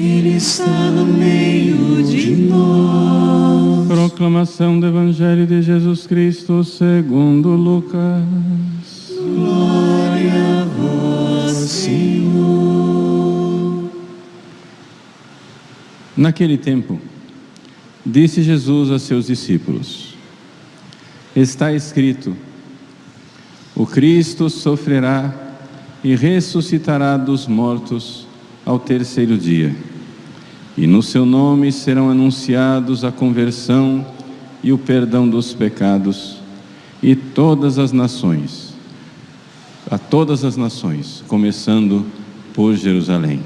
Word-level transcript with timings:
Ele 0.00 0.36
está 0.36 0.92
no 0.92 1.04
meio 1.04 2.04
de 2.04 2.30
nós. 2.30 3.88
Proclamação 3.88 4.78
do 4.78 4.86
Evangelho 4.86 5.44
de 5.44 5.60
Jesus 5.60 6.06
Cristo 6.06 6.62
segundo 6.62 7.48
Lucas. 7.48 8.22
Glória 9.34 10.62
a 10.62 10.64
vós, 10.66 11.56
Senhor. 11.56 12.30
Naquele 16.16 16.56
tempo, 16.56 17.00
disse 18.06 18.44
Jesus 18.44 18.92
a 18.92 19.00
seus 19.00 19.26
discípulos: 19.26 20.14
Está 21.34 21.72
escrito: 21.72 22.36
O 23.74 23.84
Cristo 23.84 24.48
sofrerá 24.48 25.34
e 26.04 26.14
ressuscitará 26.14 27.16
dos 27.16 27.48
mortos 27.48 28.27
ao 28.68 28.78
terceiro 28.78 29.38
dia. 29.38 29.74
E 30.76 30.86
no 30.86 31.02
seu 31.02 31.24
nome 31.24 31.72
serão 31.72 32.10
anunciados 32.10 33.02
a 33.02 33.10
conversão 33.10 34.06
e 34.62 34.74
o 34.74 34.76
perdão 34.76 35.26
dos 35.26 35.54
pecados, 35.54 36.36
e 37.02 37.16
todas 37.16 37.78
as 37.78 37.92
nações, 37.92 38.74
a 39.90 39.96
todas 39.96 40.44
as 40.44 40.54
nações, 40.54 41.24
começando 41.26 42.04
por 42.52 42.74
Jerusalém. 42.76 43.40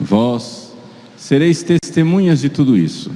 Vós 0.00 0.74
sereis 1.16 1.62
testemunhas 1.62 2.40
de 2.40 2.48
tudo 2.48 2.76
isso. 2.76 3.08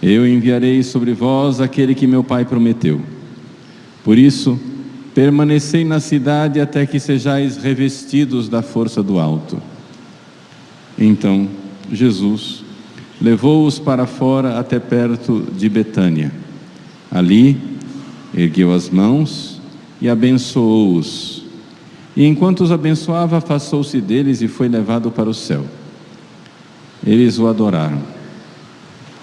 Eu 0.00 0.26
enviarei 0.26 0.82
sobre 0.82 1.12
vós 1.12 1.60
aquele 1.60 1.94
que 1.94 2.06
meu 2.06 2.24
Pai 2.24 2.46
prometeu. 2.46 3.02
Por 4.02 4.16
isso, 4.16 4.58
Permanecei 5.16 5.82
na 5.82 5.98
cidade 5.98 6.60
até 6.60 6.84
que 6.84 7.00
sejais 7.00 7.56
revestidos 7.56 8.50
da 8.50 8.60
força 8.60 9.02
do 9.02 9.18
alto. 9.18 9.56
Então 10.98 11.48
Jesus 11.90 12.62
levou-os 13.18 13.78
para 13.78 14.06
fora 14.06 14.58
até 14.58 14.78
perto 14.78 15.46
de 15.56 15.70
Betânia. 15.70 16.30
Ali 17.10 17.56
ergueu 18.36 18.74
as 18.74 18.90
mãos 18.90 19.58
e 20.02 20.08
abençoou-os. 20.10 21.46
E 22.14 22.26
enquanto 22.26 22.60
os 22.60 22.70
abençoava, 22.70 23.38
afastou-se 23.38 23.98
deles 24.02 24.42
e 24.42 24.48
foi 24.48 24.68
levado 24.68 25.10
para 25.10 25.30
o 25.30 25.34
céu. 25.34 25.64
Eles 27.06 27.38
o 27.38 27.46
adoraram. 27.46 28.02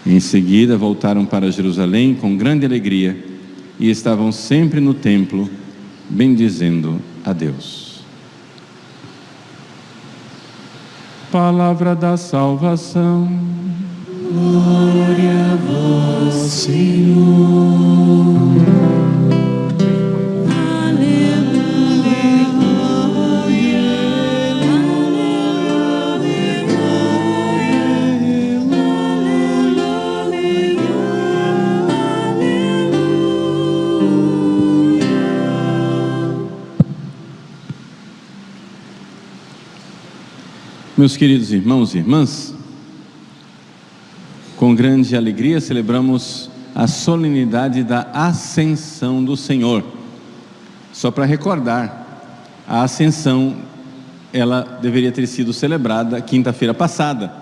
Em 0.07 0.19
seguida 0.19 0.75
voltaram 0.75 1.23
para 1.23 1.51
Jerusalém 1.51 2.15
com 2.15 2.35
grande 2.35 2.65
alegria 2.65 3.15
e 3.79 3.91
estavam 3.91 4.31
sempre 4.31 4.79
no 4.79 4.95
templo 4.95 5.47
bendizendo 6.13 7.01
a 7.25 7.33
Deus. 7.33 8.03
Palavra 11.31 11.95
da 11.95 12.15
salvação. 12.15 13.27
Glória 14.31 15.31
a 15.51 15.55
vós, 15.55 16.35
Senhor. 16.51 17.23
Meus 41.03 41.17
queridos 41.17 41.51
irmãos 41.51 41.93
e 41.93 41.97
irmãs, 41.97 42.55
com 44.55 44.73
grande 44.73 45.17
alegria 45.17 45.59
celebramos 45.59 46.49
a 46.73 46.87
solenidade 46.87 47.83
da 47.83 48.03
Ascensão 48.13 49.21
do 49.21 49.35
Senhor. 49.35 49.83
Só 50.93 51.11
para 51.11 51.25
recordar, 51.25 52.23
a 52.65 52.83
Ascensão 52.83 53.57
ela 54.31 54.61
deveria 54.81 55.11
ter 55.11 55.27
sido 55.27 55.51
celebrada 55.51 56.21
quinta-feira 56.21 56.73
passada, 56.73 57.33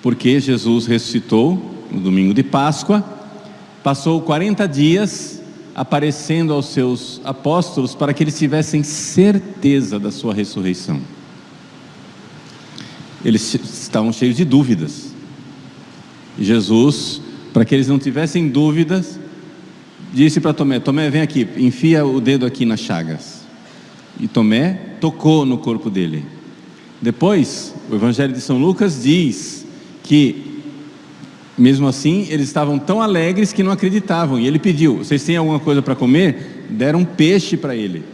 porque 0.00 0.40
Jesus 0.40 0.86
ressuscitou 0.86 1.84
no 1.90 2.00
domingo 2.00 2.32
de 2.32 2.42
Páscoa, 2.42 3.04
passou 3.82 4.22
40 4.22 4.66
dias 4.66 5.42
aparecendo 5.74 6.54
aos 6.54 6.64
seus 6.70 7.20
apóstolos 7.26 7.94
para 7.94 8.14
que 8.14 8.24
eles 8.24 8.38
tivessem 8.38 8.82
certeza 8.82 9.98
da 9.98 10.10
sua 10.10 10.32
ressurreição 10.32 11.02
eles 13.24 13.54
estavam 13.54 14.12
cheios 14.12 14.36
de 14.36 14.44
dúvidas. 14.44 15.14
E 16.38 16.44
Jesus, 16.44 17.22
para 17.52 17.64
que 17.64 17.74
eles 17.74 17.88
não 17.88 17.98
tivessem 17.98 18.48
dúvidas, 18.48 19.18
disse 20.12 20.40
para 20.40 20.52
Tomé: 20.52 20.78
Tomé, 20.78 21.08
vem 21.08 21.22
aqui, 21.22 21.48
enfia 21.56 22.04
o 22.04 22.20
dedo 22.20 22.44
aqui 22.44 22.66
nas 22.66 22.80
chagas. 22.80 23.42
E 24.20 24.28
Tomé 24.28 24.78
tocou 25.00 25.46
no 25.46 25.58
corpo 25.58 25.88
dele. 25.88 26.24
Depois, 27.00 27.74
o 27.90 27.94
Evangelho 27.94 28.32
de 28.32 28.40
São 28.40 28.58
Lucas 28.58 29.02
diz 29.02 29.66
que, 30.02 30.60
mesmo 31.56 31.86
assim, 31.86 32.26
eles 32.30 32.46
estavam 32.46 32.78
tão 32.78 33.00
alegres 33.00 33.52
que 33.52 33.62
não 33.62 33.72
acreditavam. 33.72 34.38
E 34.38 34.46
ele 34.46 34.58
pediu: 34.58 34.98
Vocês 34.98 35.22
têm 35.24 35.36
alguma 35.36 35.60
coisa 35.60 35.80
para 35.80 35.94
comer? 35.94 36.66
Deram 36.68 37.00
um 37.00 37.04
peixe 37.04 37.56
para 37.56 37.74
ele. 37.74 38.04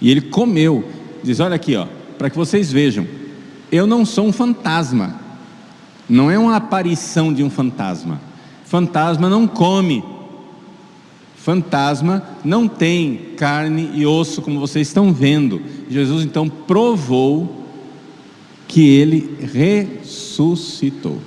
E 0.00 0.10
ele 0.10 0.22
comeu. 0.22 0.88
Diz: 1.22 1.38
Olha 1.38 1.54
aqui, 1.54 1.76
ó, 1.76 1.86
para 2.18 2.28
que 2.28 2.36
vocês 2.36 2.72
vejam 2.72 3.21
eu 3.72 3.86
não 3.86 4.04
sou 4.04 4.26
um 4.26 4.32
fantasma. 4.32 5.18
Não 6.06 6.30
é 6.30 6.38
uma 6.38 6.56
aparição 6.56 7.32
de 7.32 7.42
um 7.42 7.48
fantasma. 7.48 8.20
Fantasma 8.66 9.30
não 9.30 9.48
come. 9.48 10.04
Fantasma 11.36 12.22
não 12.44 12.68
tem 12.68 13.32
carne 13.36 13.90
e 13.94 14.06
osso 14.06 14.42
como 14.42 14.60
vocês 14.60 14.86
estão 14.86 15.12
vendo. 15.12 15.62
Jesus 15.88 16.22
então 16.22 16.48
provou 16.48 17.66
que 18.68 18.86
ele 18.86 19.38
ressuscitou. 19.52 21.18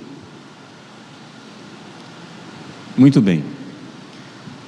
Muito 2.96 3.20
bem. 3.20 3.44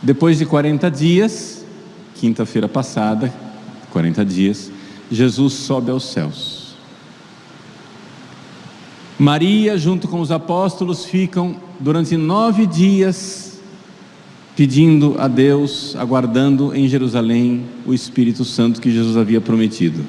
Depois 0.03 0.37
de 0.37 0.45
40 0.45 0.91
dias, 0.91 1.65
quinta-feira 2.17 2.69
passada, 2.69 3.33
40 3.91 4.25
dias, 4.25 4.71
Jesus 5.11 5.55
sobe 5.55 5.91
aos 5.91 6.05
céus. 6.05 6.68
Maria, 9.19 9.77
junto 9.77 10.07
com 10.07 10.21
os 10.21 10.31
apóstolos, 10.31 11.05
ficam 11.05 11.57
durante 11.81 12.17
nove 12.17 12.67
dias 12.67 13.59
pedindo 14.55 15.17
a 15.19 15.27
Deus, 15.27 15.97
aguardando 15.97 16.75
em 16.75 16.89
Jerusalém 16.89 17.65
o 17.85 17.93
Espírito 17.93 18.45
Santo 18.45 18.81
que 18.81 18.91
Jesus 18.91 19.17
havia 19.17 19.41
prometido. 19.41 20.05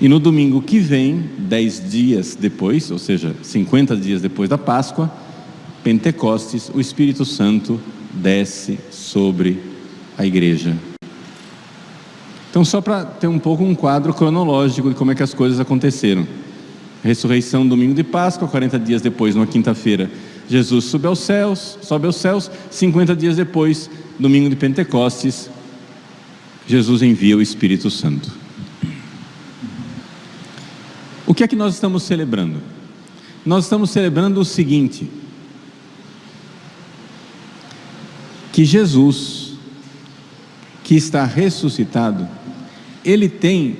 E 0.00 0.08
no 0.08 0.20
domingo 0.20 0.62
que 0.62 0.78
vem, 0.78 1.30
dez 1.38 1.82
dias 1.90 2.36
depois, 2.38 2.90
ou 2.90 2.98
seja, 2.98 3.34
50 3.42 3.96
dias 3.96 4.22
depois 4.22 4.48
da 4.48 4.56
Páscoa, 4.56 5.10
Pentecostes, 5.82 6.70
o 6.72 6.80
Espírito 6.80 7.24
Santo 7.24 7.80
desce 8.14 8.78
sobre 8.90 9.60
a 10.16 10.24
igreja. 10.24 10.76
Então, 12.50 12.64
só 12.64 12.80
para 12.80 13.04
ter 13.04 13.26
um 13.26 13.38
pouco 13.38 13.62
um 13.62 13.74
quadro 13.74 14.14
cronológico 14.14 14.88
de 14.90 14.94
como 14.94 15.12
é 15.12 15.14
que 15.14 15.22
as 15.22 15.34
coisas 15.34 15.60
aconteceram. 15.60 16.26
Ressurreição 17.02 17.66
domingo 17.66 17.94
de 17.94 18.04
Páscoa, 18.04 18.46
40 18.46 18.78
dias 18.78 19.00
depois, 19.00 19.34
numa 19.34 19.46
quinta-feira, 19.46 20.10
Jesus 20.48 20.86
sobe 20.86 21.06
aos 21.06 21.20
céus, 21.20 21.78
sobe 21.80 22.06
aos 22.06 22.16
céus, 22.16 22.50
50 22.70 23.14
dias 23.16 23.36
depois, 23.36 23.88
domingo 24.18 24.50
de 24.50 24.56
Pentecostes, 24.56 25.48
Jesus 26.66 27.02
envia 27.02 27.36
o 27.36 27.42
Espírito 27.42 27.90
Santo. 27.90 28.30
O 31.26 31.34
que 31.34 31.44
é 31.44 31.48
que 31.48 31.56
nós 31.56 31.74
estamos 31.74 32.02
celebrando? 32.02 32.60
Nós 33.44 33.64
estamos 33.64 33.90
celebrando 33.90 34.40
o 34.40 34.44
seguinte: 34.44 35.08
que 38.52 38.64
Jesus, 38.64 39.54
que 40.84 40.94
está 40.96 41.24
ressuscitado, 41.24 42.28
ele 43.04 43.28
tem 43.28 43.78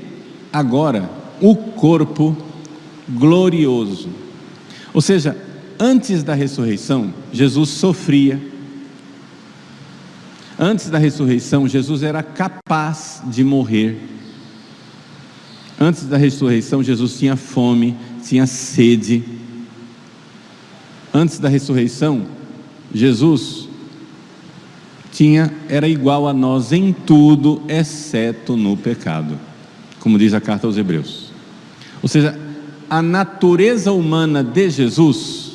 agora 0.52 1.10
o 1.40 1.54
corpo 1.54 2.36
glorioso. 3.10 4.08
Ou 4.92 5.00
seja, 5.00 5.36
antes 5.78 6.22
da 6.22 6.34
ressurreição, 6.34 7.12
Jesus 7.32 7.70
sofria. 7.70 8.40
Antes 10.58 10.90
da 10.90 10.98
ressurreição, 10.98 11.66
Jesus 11.66 12.02
era 12.02 12.22
capaz 12.22 13.22
de 13.26 13.42
morrer. 13.42 13.98
Antes 15.78 16.04
da 16.04 16.18
ressurreição, 16.18 16.82
Jesus 16.82 17.18
tinha 17.18 17.36
fome, 17.36 17.96
tinha 18.22 18.46
sede. 18.46 19.24
Antes 21.12 21.38
da 21.38 21.48
ressurreição, 21.48 22.26
Jesus 22.94 23.68
tinha 25.12 25.52
era 25.68 25.88
igual 25.88 26.28
a 26.28 26.32
nós 26.32 26.72
em 26.72 26.92
tudo, 26.92 27.62
exceto 27.68 28.56
no 28.56 28.76
pecado, 28.76 29.38
como 29.98 30.18
diz 30.18 30.32
a 30.32 30.40
carta 30.40 30.66
aos 30.66 30.76
Hebreus. 30.76 31.30
Ou 32.02 32.08
seja, 32.08 32.38
a 32.90 33.00
natureza 33.00 33.92
humana 33.92 34.42
de 34.42 34.68
Jesus 34.68 35.52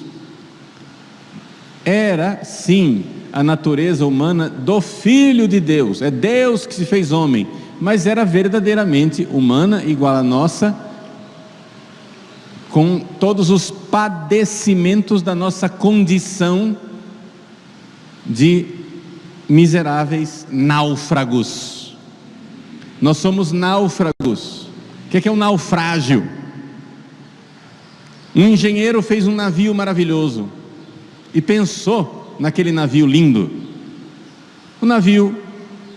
era 1.84 2.44
sim 2.46 3.04
a 3.32 3.44
natureza 3.44 4.06
humana 4.06 4.50
do 4.50 4.80
Filho 4.80 5.46
de 5.46 5.60
Deus, 5.60 6.02
é 6.02 6.10
Deus 6.10 6.66
que 6.66 6.74
se 6.74 6.86
fez 6.86 7.12
homem, 7.12 7.46
mas 7.82 8.08
era 8.08 8.24
verdadeiramente 8.24 9.28
humana, 9.30 9.84
igual 9.84 10.16
a 10.16 10.24
nossa, 10.24 10.74
com 12.70 13.00
todos 13.00 13.50
os 13.50 13.70
padecimentos 13.70 15.22
da 15.22 15.36
nossa 15.36 15.68
condição 15.68 16.78
de 18.26 18.66
miseráveis 19.50 20.48
náufragos. 20.50 21.98
Nós 23.02 23.18
somos 23.18 23.52
náufragos. 23.52 24.70
O 25.08 25.10
que 25.10 25.18
é, 25.18 25.22
que 25.22 25.28
é 25.28 25.32
um 25.32 25.36
naufrágio? 25.36 26.28
Um 28.36 28.50
engenheiro 28.50 29.02
fez 29.02 29.26
um 29.28 29.34
navio 29.34 29.74
maravilhoso 29.74 30.50
e 31.34 31.42
pensou 31.42 32.36
naquele 32.38 32.70
navio 32.70 33.08
lindo. 33.08 33.50
O 34.82 34.86
navio 34.86 35.42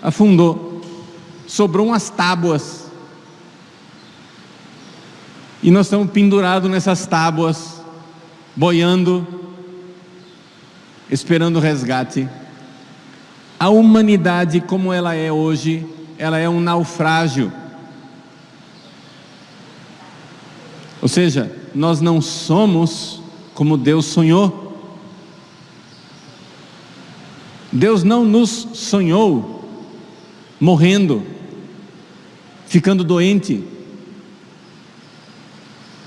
afundou, 0.01 0.81
sobrou 1.49 1.89
umas 1.89 2.09
tábuas. 2.09 2.87
E 5.61 5.71
nós 5.73 5.87
estamos 5.87 6.13
pendurados 6.13 6.71
nessas 6.71 7.05
tábuas, 7.07 7.83
boiando, 8.55 9.27
esperando 11.11 11.57
o 11.57 11.61
resgate. 11.61 12.29
A 13.59 13.69
humanidade 13.69 14.61
como 14.61 14.93
ela 14.93 15.13
é 15.13 15.33
hoje, 15.33 15.85
ela 16.17 16.39
é 16.39 16.49
um 16.49 16.61
naufrágio. 16.61 17.53
Ou 21.03 21.09
seja, 21.09 21.58
nós 21.75 22.01
não 22.01 22.21
somos 22.21 23.23
como 23.55 23.77
Deus 23.77 24.07
sonhou. 24.07 24.69
Deus 27.73 28.03
não 28.03 28.25
nos 28.25 28.51
sonhou 28.75 29.65
morrendo, 30.61 31.23
ficando 32.67 33.05
doente. 33.05 33.63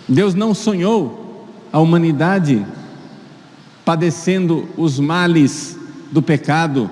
Deus 0.08 0.34
não 0.34 0.54
sonhou 0.54 1.48
a 1.72 1.80
humanidade 1.80 2.66
padecendo 3.86 4.68
os 4.78 5.00
males 5.00 5.78
do 6.12 6.22
pecado 6.22 6.90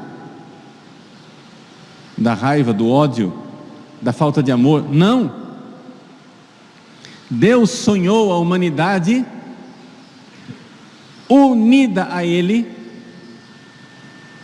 da 2.17 2.33
raiva, 2.33 2.73
do 2.73 2.89
ódio, 2.89 3.33
da 4.01 4.11
falta 4.11 4.43
de 4.43 4.51
amor. 4.51 4.83
Não. 4.89 5.48
Deus 7.29 7.69
sonhou 7.69 8.31
a 8.31 8.39
humanidade 8.39 9.25
unida 11.29 12.07
a 12.09 12.25
Ele, 12.25 12.67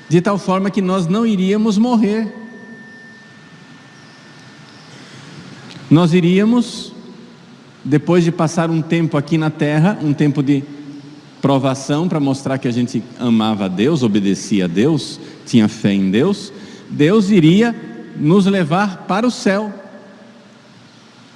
de 0.07 0.21
tal 0.21 0.37
forma 0.37 0.69
que 0.69 0.81
nós 0.81 1.07
não 1.07 1.25
iríamos 1.25 1.77
morrer. 1.79 2.31
Nós 5.89 6.13
iríamos, 6.13 6.93
depois 7.83 8.23
de 8.23 8.31
passar 8.31 8.69
um 8.69 8.81
tempo 8.81 9.17
aqui 9.17 9.37
na 9.37 9.49
terra, 9.49 9.97
um 10.01 10.13
tempo 10.13 10.43
de 10.43 10.63
provação 11.41 12.07
para 12.07 12.19
mostrar 12.19 12.57
que 12.57 12.67
a 12.67 12.71
gente 12.71 13.03
amava 13.19 13.65
a 13.65 13.67
Deus, 13.67 14.03
obedecia 14.03 14.65
a 14.65 14.67
Deus, 14.67 15.19
tinha 15.45 15.67
fé 15.67 15.93
em 15.93 16.09
Deus, 16.09 16.51
Deus 16.89 17.29
iria 17.29 17.75
nos 18.15 18.45
levar 18.45 19.05
para 19.07 19.27
o 19.27 19.31
céu, 19.31 19.73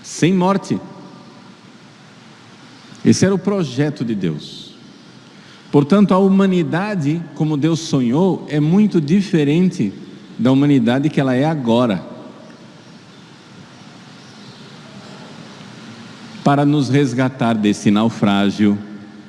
sem 0.04 0.34
morte. 0.34 0.80
Esse 3.04 3.25
era 3.25 3.34
o 3.34 3.40
projeto 3.40 4.04
de 4.04 4.13
Deus. 4.13 4.74
Portanto, 5.72 6.13
a 6.13 6.18
humanidade, 6.18 7.22
como 7.36 7.56
Deus 7.56 7.80
sonhou, 7.80 8.46
é 8.50 8.60
muito 8.60 9.00
diferente 9.00 9.94
da 10.38 10.51
humanidade 10.51 11.10
que 11.10 11.19
ela 11.19 11.36
é 11.36 11.46
agora. 11.46 12.04
Para 16.44 16.66
nos 16.66 16.90
resgatar 16.90 17.54
desse 17.54 17.92
naufrágio, 17.92 18.78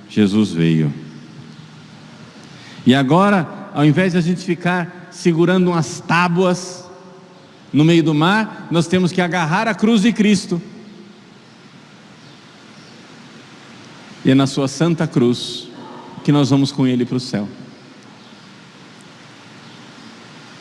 Jesus 0.09 0.53
veio. 0.53 0.93
E 2.87 2.95
agora, 2.95 3.71
ao 3.75 3.85
invés 3.85 4.13
de 4.13 4.19
a 4.19 4.23
gente 4.23 4.43
ficar 4.43 5.09
segurando 5.11 5.69
umas 5.69 6.01
tábuas 6.01 6.89
no 7.73 7.85
meio 7.85 8.03
do 8.03 8.15
mar, 8.15 8.69
nós 8.71 8.87
temos 8.87 9.13
que 9.13 9.21
agarrar 9.21 9.69
a 9.69 9.75
cruz 9.75 10.03
de 10.03 10.13
Cristo. 10.13 10.61
E 14.25 14.31
é 14.31 14.35
na 14.35 14.47
sua 14.47 14.69
santa 14.69 15.07
cruz 15.07 15.69
que 16.23 16.33
nós 16.33 16.51
vamos 16.51 16.71
com 16.71 16.87
Ele 16.87 17.05
para 17.05 17.17
o 17.17 17.21
céu. 17.21 17.49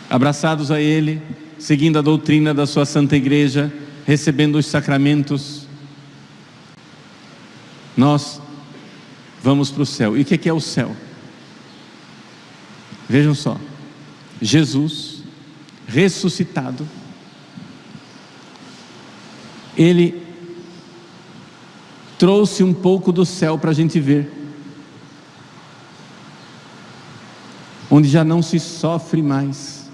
Abraçados 0.09 0.71
a 0.71 0.81
Ele, 0.81 1.21
seguindo 1.57 1.99
a 1.99 2.01
doutrina 2.01 2.53
da 2.53 2.65
sua 2.65 2.85
santa 2.85 3.15
igreja, 3.15 3.71
recebendo 4.05 4.55
os 4.55 4.65
sacramentos, 4.65 5.67
nós 7.95 8.41
vamos 9.43 9.69
para 9.69 9.83
o 9.83 9.85
céu. 9.85 10.17
E 10.17 10.21
o 10.21 10.25
que 10.25 10.49
é 10.49 10.53
o 10.53 10.61
céu? 10.61 10.95
Vejam 13.07 13.35
só. 13.35 13.57
Jesus, 14.41 15.23
ressuscitado, 15.87 16.87
ele 19.77 20.28
trouxe 22.19 22.63
um 22.65 22.73
pouco 22.73 23.13
do 23.13 23.25
céu 23.25 23.57
para 23.57 23.71
a 23.71 23.73
gente 23.73 23.97
ver, 23.97 24.29
onde 27.89 28.09
já 28.09 28.25
não 28.25 28.41
se 28.41 28.59
sofre 28.59 29.23
mais. 29.23 29.89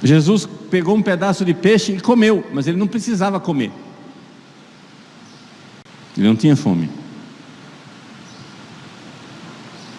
Jesus 0.00 0.48
pegou 0.70 0.96
um 0.96 1.02
pedaço 1.02 1.44
de 1.44 1.52
peixe 1.52 1.92
e 1.92 2.00
comeu, 2.00 2.48
mas 2.52 2.68
ele 2.68 2.78
não 2.78 2.86
precisava 2.86 3.40
comer, 3.40 3.72
ele 6.16 6.26
não 6.26 6.36
tinha 6.36 6.54
fome. 6.56 6.88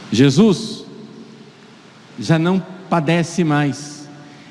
Jesus 0.10 0.86
já 2.18 2.39
não 2.39 2.60
padece 2.89 3.44
mais. 3.44 4.08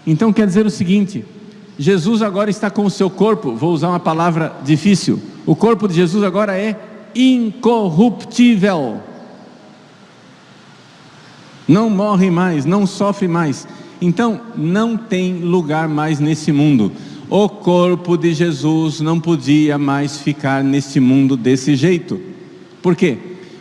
Então 0.06 0.32
quer 0.32 0.46
dizer 0.46 0.66
o 0.66 0.70
seguinte: 0.70 1.24
Jesus 1.78 2.22
agora 2.22 2.50
está 2.50 2.70
com 2.70 2.84
o 2.84 2.90
seu 2.90 3.08
corpo, 3.08 3.54
vou 3.54 3.72
usar 3.72 3.88
uma 3.88 4.00
palavra 4.00 4.54
difícil, 4.64 5.20
o 5.46 5.56
corpo 5.56 5.88
de 5.88 5.94
Jesus 5.94 6.22
agora 6.22 6.56
é 6.56 6.78
incorruptível. 7.14 9.00
Não 11.66 11.88
morre 11.88 12.30
mais, 12.30 12.64
não 12.64 12.86
sofre 12.86 13.28
mais. 13.28 13.66
Então, 14.00 14.40
não 14.56 14.96
tem 14.96 15.38
lugar 15.38 15.88
mais 15.88 16.18
nesse 16.18 16.52
mundo. 16.52 16.92
O 17.30 17.48
corpo 17.48 18.16
de 18.16 18.34
Jesus 18.34 19.00
não 19.00 19.18
podia 19.18 19.78
mais 19.78 20.18
ficar 20.18 20.62
nesse 20.62 21.00
mundo 21.00 21.36
desse 21.36 21.74
jeito. 21.74 22.20
Por 22.82 22.94
quê? 22.94 23.16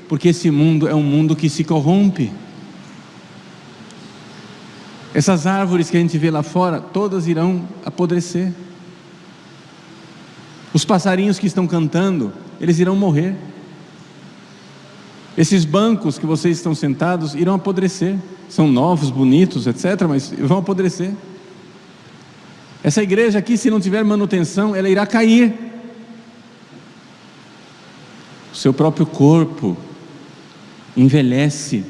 Porque 0.10 0.30
esse 0.30 0.52
mundo 0.52 0.88
é 0.88 0.96
um 0.96 1.04
mundo 1.04 1.36
que 1.36 1.48
se 1.48 1.64
corrompe. 1.64 2.32
Essas 5.14 5.46
árvores 5.46 5.90
que 5.90 5.98
a 5.98 6.00
gente 6.00 6.18
vê 6.18 6.32
lá 6.32 6.42
fora, 6.42 6.80
todas 6.80 7.28
irão 7.28 7.68
apodrecer. 7.86 8.54
Os 10.74 10.86
passarinhos 10.86 11.38
que 11.38 11.48
estão 11.48 11.68
cantando, 11.68 12.32
eles 12.60 12.80
irão 12.80 12.96
morrer. 12.96 13.36
Esses 15.38 15.66
bancos 15.66 16.18
que 16.18 16.26
vocês 16.26 16.58
estão 16.58 16.74
sentados 16.74 17.36
irão 17.36 17.56
apodrecer. 17.56 18.18
São 18.48 18.68
novos, 18.70 19.10
bonitos, 19.10 19.68
etc., 19.68 20.08
mas 20.08 20.30
vão 20.30 20.60
apodrecer. 20.60 21.12
Essa 22.84 23.04
igreja 23.04 23.40
aqui, 23.40 23.58
se 23.58 23.70
não 23.70 23.80
tiver 23.80 24.04
manutenção, 24.04 24.76
ela 24.76 24.90
irá 24.90 25.06
cair. 25.06 25.54
O 28.52 28.56
seu 28.56 28.74
próprio 28.74 29.06
corpo 29.06 29.78
envelhece 30.96 31.86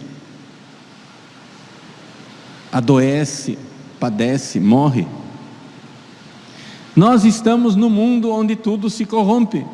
adoece, 2.71 3.57
padece, 3.99 4.59
morre. 4.59 5.05
Nós 6.95 7.23
estamos 7.23 7.75
no 7.75 7.89
mundo 7.89 8.31
onde 8.31 8.55
tudo 8.55 8.89
se 8.89 9.05
corrompe. 9.05 9.65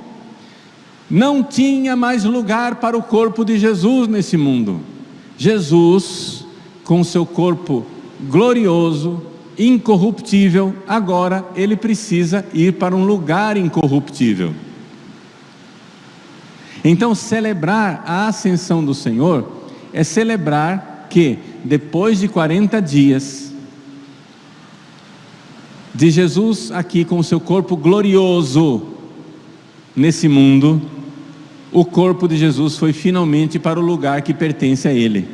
Não 1.10 1.44
tinha 1.44 1.96
mais 1.96 2.24
lugar 2.24 2.76
para 2.76 2.98
o 2.98 3.04
corpo 3.04 3.46
de 3.46 3.58
Jesus 3.58 4.08
nesse 4.08 4.36
mundo. 4.36 4.82
Jesus, 5.38 6.46
com 6.84 7.04
seu 7.04 7.26
corpo 7.26 7.86
glorioso, 8.30 9.22
incorruptível, 9.58 10.76
agora 10.88 11.46
ele 11.56 11.76
precisa 11.76 12.46
ir 12.54 12.74
para 12.74 12.96
um 12.96 13.06
lugar 13.06 13.58
incorruptível. 13.58 14.54
Então, 16.84 17.16
celebrar 17.16 18.04
a 18.06 18.28
ascensão 18.28 18.84
do 18.84 18.94
Senhor 18.94 19.52
é 19.92 20.04
celebrar 20.04 21.08
que, 21.10 21.40
depois 21.64 22.20
de 22.20 22.28
40 22.28 22.82
dias, 22.82 23.54
de 25.94 26.12
Jesus 26.12 26.72
aqui 26.72 27.04
com 27.04 27.18
o 27.18 27.24
seu 27.24 27.40
corpo 27.40 27.76
glorioso 27.76 28.86
nesse 29.96 30.28
mundo, 30.28 30.82
o 31.72 31.84
corpo 31.84 32.28
de 32.28 32.38
Jesus 32.38 32.78
foi 32.78 32.94
finalmente 32.94 33.58
para 33.58 33.80
o 33.80 33.84
lugar 33.84 34.22
que 34.22 34.34
pertence 34.34 34.88
a 34.88 34.94
Ele. 34.94 35.28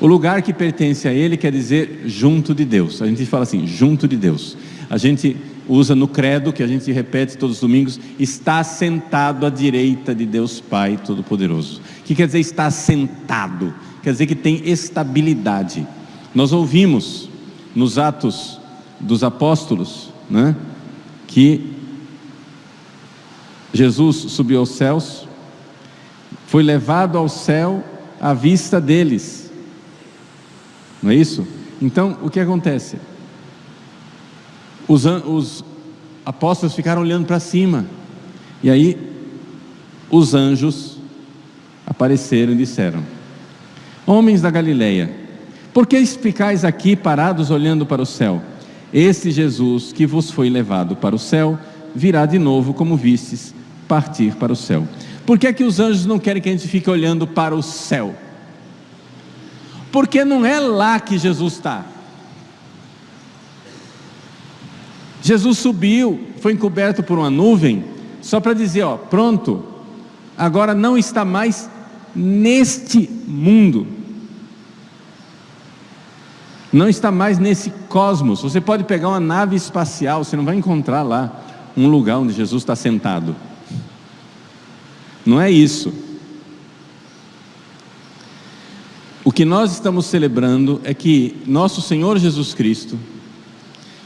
O 0.00 0.06
lugar 0.06 0.42
que 0.42 0.52
pertence 0.52 1.08
a 1.08 1.14
Ele 1.14 1.36
quer 1.36 1.50
dizer 1.50 2.02
junto 2.04 2.54
de 2.54 2.64
Deus. 2.64 3.00
A 3.00 3.06
gente 3.06 3.24
fala 3.24 3.44
assim, 3.44 3.66
junto 3.66 4.06
de 4.06 4.16
Deus. 4.16 4.56
A 4.90 4.98
gente 4.98 5.36
usa 5.66 5.94
no 5.94 6.06
credo, 6.06 6.52
que 6.52 6.62
a 6.62 6.66
gente 6.66 6.92
repete 6.92 7.38
todos 7.38 7.56
os 7.56 7.60
domingos, 7.62 7.98
está 8.18 8.62
sentado 8.62 9.46
à 9.46 9.50
direita 9.50 10.14
de 10.14 10.26
Deus 10.26 10.60
Pai 10.60 10.98
Todo-Poderoso. 11.04 11.80
Que 12.04 12.14
quer 12.14 12.26
dizer 12.26 12.40
estar 12.40 12.70
sentado? 12.70 13.74
Quer 14.02 14.12
dizer 14.12 14.26
que 14.26 14.34
tem 14.34 14.68
estabilidade. 14.68 15.86
Nós 16.34 16.52
ouvimos 16.52 17.28
nos 17.74 17.98
Atos 17.98 18.60
dos 19.00 19.24
Apóstolos, 19.24 20.10
né, 20.28 20.54
que 21.26 21.72
Jesus 23.72 24.16
subiu 24.16 24.60
aos 24.60 24.70
céus, 24.70 25.26
foi 26.46 26.62
levado 26.62 27.18
ao 27.18 27.28
céu 27.28 27.82
à 28.20 28.32
vista 28.32 28.80
deles. 28.80 29.50
Não 31.02 31.10
é 31.10 31.16
isso? 31.16 31.46
Então, 31.82 32.18
o 32.22 32.30
que 32.30 32.38
acontece? 32.38 32.98
Os, 34.86 35.04
os 35.04 35.64
apóstolos 36.24 36.74
ficaram 36.74 37.02
olhando 37.02 37.26
para 37.26 37.40
cima, 37.40 37.86
e 38.62 38.70
aí 38.70 38.96
os 40.10 40.34
anjos 40.34 40.93
apareceram 41.86 42.52
e 42.52 42.56
disseram: 42.56 43.02
Homens 44.06 44.40
da 44.40 44.50
Galileia, 44.50 45.10
por 45.72 45.86
que 45.86 46.04
ficais 46.06 46.64
aqui 46.64 46.94
parados 46.94 47.50
olhando 47.50 47.84
para 47.84 48.02
o 48.02 48.06
céu? 48.06 48.42
Este 48.92 49.30
Jesus 49.30 49.92
que 49.92 50.06
vos 50.06 50.30
foi 50.30 50.48
levado 50.48 50.94
para 50.94 51.16
o 51.16 51.18
céu 51.18 51.58
virá 51.94 52.26
de 52.26 52.38
novo, 52.38 52.74
como 52.74 52.96
vistes, 52.96 53.54
partir 53.86 54.34
para 54.36 54.52
o 54.52 54.56
céu. 54.56 54.86
Por 55.24 55.38
que, 55.38 55.46
é 55.46 55.52
que 55.52 55.64
os 55.64 55.80
anjos 55.80 56.06
não 56.06 56.18
querem 56.18 56.42
que 56.42 56.48
a 56.48 56.52
gente 56.52 56.68
fique 56.68 56.90
olhando 56.90 57.26
para 57.26 57.54
o 57.54 57.62
céu? 57.62 58.14
Porque 59.90 60.24
não 60.24 60.44
é 60.44 60.58
lá 60.60 60.98
que 61.00 61.16
Jesus 61.16 61.54
está. 61.54 61.86
Jesus 65.22 65.58
subiu, 65.58 66.20
foi 66.40 66.52
encoberto 66.52 67.02
por 67.02 67.18
uma 67.18 67.30
nuvem, 67.30 67.84
só 68.20 68.40
para 68.40 68.52
dizer: 68.52 68.82
ó, 68.82 68.96
pronto, 68.96 69.64
agora 70.36 70.74
não 70.74 70.98
está 70.98 71.24
mais 71.24 71.70
neste 72.14 73.08
mundo, 73.26 73.86
não 76.72 76.88
está 76.88 77.12
mais 77.12 77.38
nesse 77.38 77.70
cosmos. 77.88 78.42
Você 78.42 78.60
pode 78.60 78.84
pegar 78.84 79.08
uma 79.08 79.20
nave 79.20 79.54
espacial, 79.54 80.24
você 80.24 80.36
não 80.36 80.44
vai 80.44 80.56
encontrar 80.56 81.02
lá 81.02 81.40
um 81.76 81.86
lugar 81.86 82.18
onde 82.18 82.32
Jesus 82.32 82.62
está 82.62 82.74
sentado. 82.74 83.36
Não 85.24 85.40
é 85.40 85.50
isso. 85.50 85.92
O 89.24 89.32
que 89.32 89.44
nós 89.44 89.72
estamos 89.72 90.06
celebrando 90.06 90.80
é 90.84 90.92
que 90.92 91.36
nosso 91.46 91.80
Senhor 91.80 92.18
Jesus 92.18 92.52
Cristo, 92.52 92.98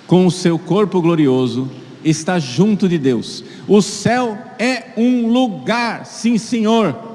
com 0.06 0.26
o 0.26 0.30
seu 0.30 0.58
corpo 0.58 1.00
glorioso, 1.02 1.70
está 2.04 2.38
junto 2.38 2.88
de 2.88 2.98
Deus. 2.98 3.42
O 3.66 3.82
céu 3.82 4.38
é 4.58 4.92
um 4.96 5.26
lugar, 5.26 6.06
sim, 6.06 6.38
Senhor. 6.38 7.07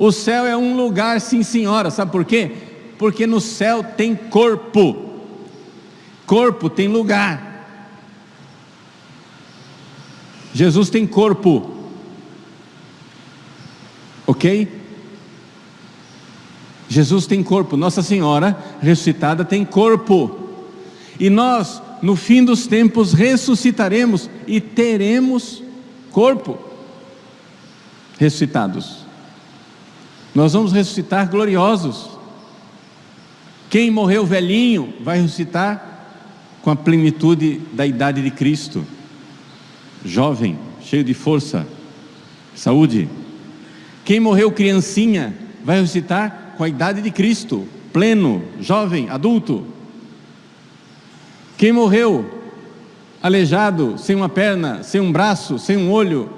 O 0.00 0.10
céu 0.10 0.44
é 0.44 0.56
um 0.56 0.74
lugar, 0.74 1.20
sim, 1.20 1.44
senhora. 1.44 1.92
Sabe 1.92 2.10
por 2.10 2.24
quê? 2.24 2.50
Porque 2.98 3.24
no 3.24 3.40
céu 3.40 3.84
tem 3.84 4.16
corpo. 4.16 5.10
Corpo 6.26 6.68
tem 6.68 6.88
lugar. 6.88 7.48
Jesus 10.52 10.90
tem 10.90 11.06
corpo 11.06 11.78
ok? 14.30 14.68
Jesus 16.88 17.26
tem 17.26 17.42
corpo, 17.42 17.76
Nossa 17.76 18.02
Senhora 18.02 18.56
ressuscitada 18.80 19.44
tem 19.44 19.64
corpo, 19.64 20.38
e 21.18 21.28
nós, 21.28 21.82
no 22.00 22.16
fim 22.16 22.44
dos 22.44 22.66
tempos, 22.66 23.12
ressuscitaremos 23.12 24.30
e 24.46 24.60
teremos 24.60 25.62
corpo, 26.10 26.58
ressuscitados. 28.18 29.04
Nós 30.34 30.52
vamos 30.52 30.72
ressuscitar 30.72 31.28
gloriosos. 31.28 32.10
Quem 33.68 33.90
morreu 33.90 34.24
velhinho 34.24 34.94
vai 35.00 35.20
ressuscitar 35.20 35.90
com 36.62 36.70
a 36.70 36.76
plenitude 36.76 37.60
da 37.72 37.86
idade 37.86 38.22
de 38.22 38.30
Cristo, 38.30 38.84
jovem, 40.04 40.58
cheio 40.82 41.02
de 41.02 41.14
força, 41.14 41.66
saúde. 42.54 43.08
Quem 44.04 44.20
morreu 44.20 44.52
criancinha 44.52 45.34
vai 45.64 45.80
ressuscitar 45.80 46.54
com 46.56 46.64
a 46.64 46.68
idade 46.68 47.00
de 47.00 47.10
Cristo, 47.10 47.66
pleno, 47.92 48.42
jovem, 48.60 49.08
adulto. 49.08 49.66
Quem 51.56 51.72
morreu 51.72 52.38
aleijado, 53.22 53.96
sem 53.98 54.16
uma 54.16 54.28
perna, 54.28 54.82
sem 54.82 55.00
um 55.00 55.12
braço, 55.12 55.58
sem 55.58 55.76
um 55.76 55.90
olho, 55.90 56.30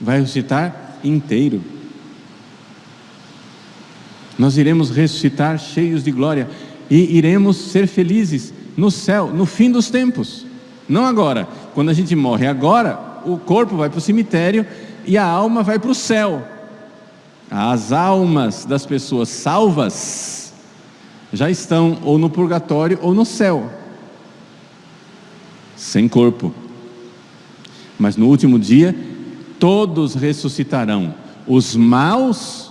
vai 0.00 0.20
ressuscitar 0.20 0.98
inteiro. 1.02 1.62
Nós 4.38 4.56
iremos 4.56 4.90
ressuscitar 4.90 5.58
cheios 5.58 6.04
de 6.04 6.12
glória 6.12 6.48
e 6.88 7.16
iremos 7.16 7.56
ser 7.56 7.88
felizes 7.88 8.54
no 8.76 8.90
céu, 8.90 9.26
no 9.34 9.44
fim 9.44 9.70
dos 9.70 9.90
tempos. 9.90 10.46
Não 10.88 11.04
agora, 11.04 11.48
quando 11.74 11.88
a 11.90 11.92
gente 11.92 12.14
morre 12.14 12.46
agora, 12.46 13.20
o 13.26 13.36
corpo 13.36 13.76
vai 13.76 13.90
para 13.90 13.98
o 13.98 14.00
cemitério 14.00 14.64
e 15.04 15.18
a 15.18 15.24
alma 15.24 15.62
vai 15.62 15.78
para 15.78 15.90
o 15.90 15.94
céu. 15.94 16.46
As 17.50 17.92
almas 17.92 18.64
das 18.64 18.86
pessoas 18.86 19.28
salvas 19.28 20.52
já 21.32 21.50
estão 21.50 21.98
ou 22.04 22.16
no 22.18 22.30
purgatório 22.30 22.98
ou 23.02 23.12
no 23.12 23.24
céu, 23.24 23.70
sem 25.76 26.08
corpo. 26.08 26.54
Mas 27.98 28.16
no 28.16 28.26
último 28.26 28.58
dia, 28.58 28.94
todos 29.58 30.14
ressuscitarão, 30.14 31.14
os 31.46 31.74
maus 31.74 32.67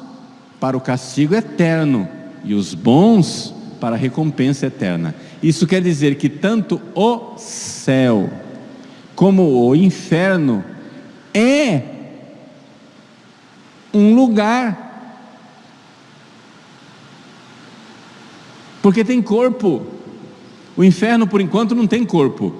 para 0.59 0.75
o 0.75 0.81
castigo 0.81 1.35
eterno 1.35 2.07
e 2.43 2.53
os 2.53 2.73
bons 2.73 3.53
para 3.79 3.95
a 3.95 3.99
recompensa 3.99 4.67
eterna. 4.67 5.13
Isso 5.41 5.67
quer 5.67 5.81
dizer 5.81 6.15
que 6.15 6.29
tanto 6.29 6.81
o 6.95 7.37
céu 7.37 8.29
como 9.15 9.67
o 9.67 9.75
inferno 9.75 10.63
é 11.33 11.81
um 13.93 14.15
lugar. 14.15 14.85
Porque 18.81 19.03
tem 19.03 19.21
corpo. 19.21 19.85
O 20.75 20.83
inferno, 20.83 21.27
por 21.27 21.41
enquanto, 21.41 21.75
não 21.75 21.87
tem 21.87 22.05
corpo. 22.05 22.55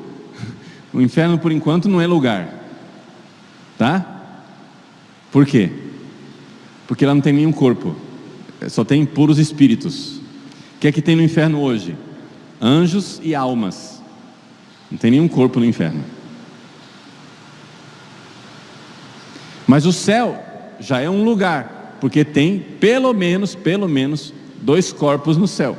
O 0.94 1.02
inferno, 1.02 1.38
por 1.38 1.52
enquanto, 1.52 1.88
não 1.88 2.02
é 2.02 2.08
lugar. 2.08 2.54
Tá? 3.78 4.24
Por 5.32 5.46
quê? 5.46 5.87
Porque 6.88 7.06
lá 7.06 7.14
não 7.14 7.22
tem 7.22 7.34
nenhum 7.34 7.52
corpo. 7.52 7.96
Só 8.70 8.84
tem 8.84 9.06
puros 9.06 9.38
espíritos. 9.38 10.18
O 10.76 10.80
que 10.80 10.88
é 10.88 10.92
que 10.92 11.02
tem 11.02 11.16
no 11.16 11.22
inferno 11.22 11.60
hoje? 11.62 11.96
Anjos 12.62 13.20
e 13.24 13.36
almas. 13.36 14.02
Não 14.90 14.98
tem 14.98 15.12
nenhum 15.12 15.28
corpo 15.28 15.60
no 15.60 15.66
inferno. 15.66 16.04
Mas 19.68 19.86
o 19.86 19.92
céu 19.92 20.42
já 20.80 21.02
é 21.02 21.10
um 21.10 21.24
lugar, 21.26 21.98
porque 22.00 22.24
tem 22.24 22.58
pelo 22.58 23.14
menos, 23.14 23.54
pelo 23.54 23.88
menos, 23.90 24.34
dois 24.62 24.94
corpos 24.94 25.36
no 25.36 25.48
céu, 25.48 25.78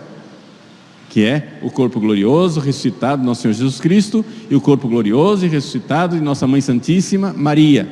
que 1.08 1.24
é 1.24 1.58
o 1.62 1.70
corpo 1.70 1.98
glorioso 1.98 2.60
ressuscitado 2.60 3.22
do 3.22 3.26
nosso 3.26 3.42
Senhor 3.42 3.54
Jesus 3.54 3.80
Cristo 3.80 4.24
e 4.50 4.54
o 4.54 4.60
corpo 4.60 4.88
glorioso 4.88 5.46
e 5.46 5.48
ressuscitado 5.48 6.16
de 6.16 6.22
nossa 6.22 6.46
Mãe 6.46 6.60
Santíssima 6.60 7.32
Maria. 7.32 7.88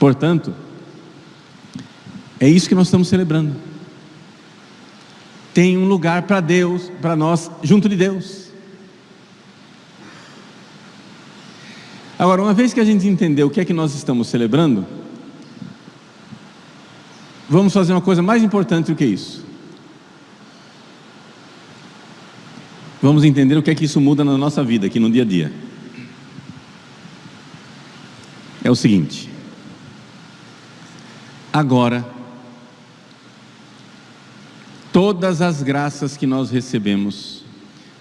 Portanto, 0.00 0.54
é 2.40 2.48
isso 2.48 2.66
que 2.66 2.74
nós 2.74 2.86
estamos 2.86 3.06
celebrando. 3.06 3.54
Tem 5.52 5.76
um 5.76 5.86
lugar 5.86 6.22
para 6.22 6.40
Deus, 6.40 6.90
para 7.02 7.14
nós, 7.14 7.50
junto 7.62 7.86
de 7.86 7.96
Deus. 7.96 8.48
Agora, 12.18 12.40
uma 12.40 12.54
vez 12.54 12.72
que 12.72 12.80
a 12.80 12.84
gente 12.84 13.06
entendeu 13.06 13.48
o 13.48 13.50
que 13.50 13.60
é 13.60 13.64
que 13.64 13.74
nós 13.74 13.94
estamos 13.94 14.28
celebrando, 14.28 14.86
vamos 17.46 17.74
fazer 17.74 17.92
uma 17.92 18.00
coisa 18.00 18.22
mais 18.22 18.42
importante 18.42 18.86
do 18.86 18.96
que 18.96 19.04
isso. 19.04 19.44
Vamos 23.02 23.22
entender 23.22 23.56
o 23.58 23.62
que 23.62 23.70
é 23.70 23.74
que 23.74 23.84
isso 23.84 24.00
muda 24.00 24.24
na 24.24 24.38
nossa 24.38 24.64
vida, 24.64 24.86
aqui 24.86 24.98
no 24.98 25.10
dia 25.10 25.22
a 25.22 25.26
dia. 25.26 25.52
É 28.64 28.70
o 28.70 28.74
seguinte: 28.74 29.30
agora, 31.52 32.06
todas 34.92 35.40
as 35.40 35.62
graças 35.62 36.16
que 36.16 36.26
nós 36.26 36.50
recebemos, 36.50 37.44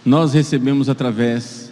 nós 0.05 0.33
recebemos 0.33 0.89
através 0.89 1.71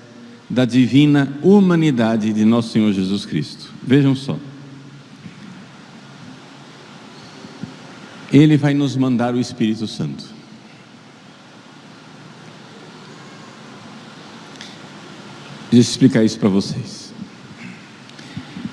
da 0.50 0.65
divina 0.65 1.38
humanidade 1.41 2.31
de 2.31 2.46
nosso 2.46 2.69
Senhor 2.69 2.91
Jesus 2.93 3.25
Cristo. 3.25 3.72
Vejam 3.84 4.15
só. 4.15 4.38
Ele 8.31 8.57
vai 8.57 8.74
nos 8.74 8.96
mandar 8.96 9.34
o 9.34 9.39
Espírito 9.39 9.88
Santo. 9.88 10.38
Deixa 15.69 15.89
eu 15.89 15.91
explicar 15.91 16.24
isso 16.24 16.39
para 16.39 16.50
vocês. 16.50 17.13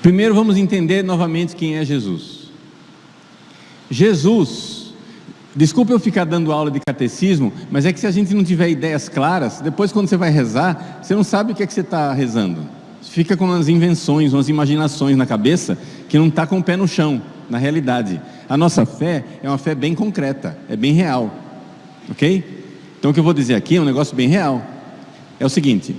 Primeiro 0.01 0.33
vamos 0.35 0.55
entender 0.55 1.03
novamente 1.03 1.55
quem 1.55 1.75
é 1.75 1.83
Jesus. 1.83 2.34
Jesus, 3.95 4.93
desculpa 5.55 5.93
eu 5.93 5.99
ficar 5.99 6.25
dando 6.25 6.51
aula 6.51 6.69
de 6.69 6.81
catecismo, 6.85 7.53
mas 7.71 7.85
é 7.85 7.93
que 7.93 7.99
se 8.01 8.05
a 8.05 8.11
gente 8.11 8.33
não 8.33 8.43
tiver 8.43 8.69
ideias 8.69 9.07
claras, 9.07 9.61
depois 9.61 9.93
quando 9.93 10.09
você 10.09 10.17
vai 10.17 10.29
rezar, 10.29 10.99
você 11.01 11.15
não 11.15 11.23
sabe 11.23 11.53
o 11.53 11.55
que 11.55 11.63
é 11.63 11.65
que 11.65 11.73
você 11.73 11.79
está 11.79 12.11
rezando. 12.11 12.67
Fica 13.01 13.37
com 13.37 13.45
umas 13.45 13.69
invenções, 13.69 14.33
umas 14.33 14.49
imaginações 14.49 15.15
na 15.15 15.25
cabeça 15.25 15.77
que 16.09 16.17
não 16.17 16.27
está 16.27 16.45
com 16.45 16.59
o 16.59 16.63
pé 16.63 16.75
no 16.75 16.89
chão, 16.89 17.21
na 17.49 17.57
realidade. 17.57 18.19
A 18.49 18.57
nossa 18.57 18.85
fé 18.85 19.23
é 19.41 19.47
uma 19.47 19.57
fé 19.57 19.73
bem 19.73 19.95
concreta, 19.95 20.57
é 20.67 20.75
bem 20.75 20.91
real. 20.91 21.33
Ok? 22.11 22.43
Então 22.99 23.11
o 23.11 23.13
que 23.13 23.19
eu 23.21 23.23
vou 23.23 23.33
dizer 23.33 23.55
aqui 23.55 23.77
é 23.77 23.81
um 23.81 23.85
negócio 23.85 24.13
bem 24.13 24.27
real. 24.27 24.61
É 25.39 25.45
o 25.45 25.49
seguinte: 25.49 25.95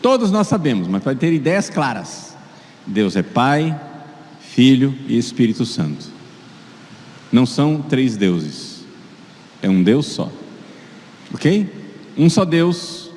Todos 0.00 0.30
nós 0.30 0.46
sabemos, 0.46 0.88
mas 0.88 1.02
para 1.02 1.14
ter 1.14 1.30
ideias 1.30 1.68
claras: 1.68 2.34
Deus 2.86 3.16
é 3.16 3.22
Pai, 3.22 3.78
Filho 4.40 4.94
e 5.06 5.18
Espírito 5.18 5.66
Santo. 5.66 6.13
Não 7.34 7.44
são 7.44 7.82
três 7.82 8.16
deuses, 8.16 8.84
é 9.60 9.68
um 9.68 9.82
Deus 9.82 10.06
só. 10.06 10.30
Ok? 11.34 11.68
Um 12.16 12.30
só 12.30 12.44
Deus, 12.44 13.10